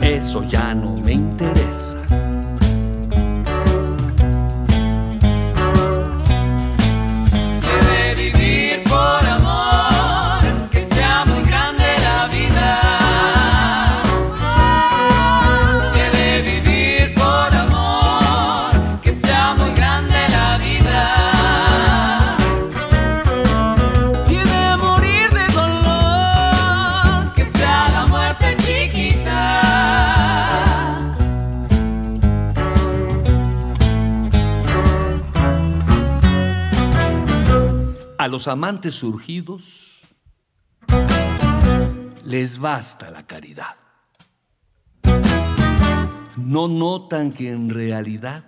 [0.02, 1.98] eso ya no me interesa.
[38.24, 40.14] A los amantes surgidos
[42.24, 43.76] les basta la caridad.
[46.38, 48.42] No notan que en realidad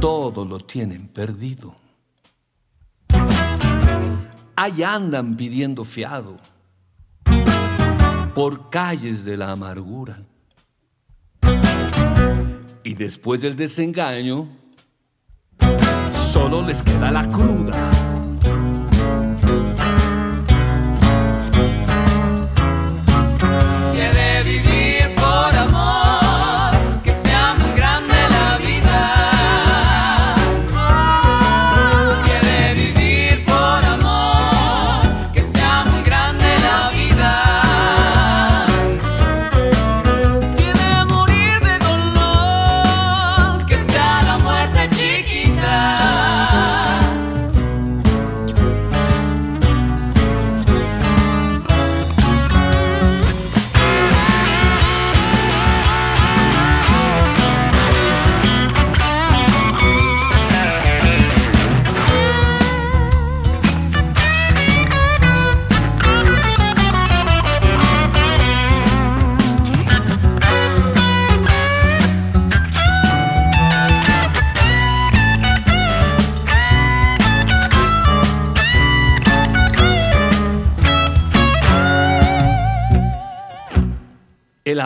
[0.00, 1.74] todo lo tienen perdido.
[4.54, 6.36] Ahí andan pidiendo fiado
[8.32, 10.22] por calles de la amargura.
[12.84, 14.57] Y después del desengaño,
[16.28, 18.07] solo les queda la cruda.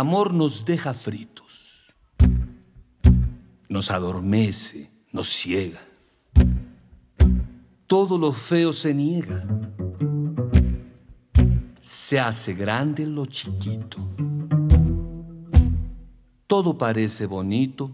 [0.02, 1.94] Amor nos deja fritos,
[3.68, 5.80] nos adormece, nos ciega.
[7.86, 9.46] Todo lo feo se niega.
[11.80, 13.98] Se hace grande lo chiquito.
[16.48, 17.92] Todo parece bonito,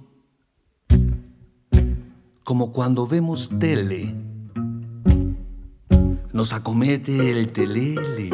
[2.43, 4.15] como cuando vemos tele.
[6.33, 8.31] Nos acomete el telele.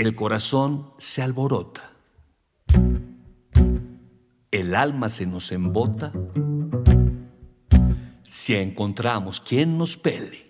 [0.00, 1.92] El corazón se alborota.
[4.50, 6.14] El alma se nos embota.
[8.24, 10.49] Si encontramos quien nos pele.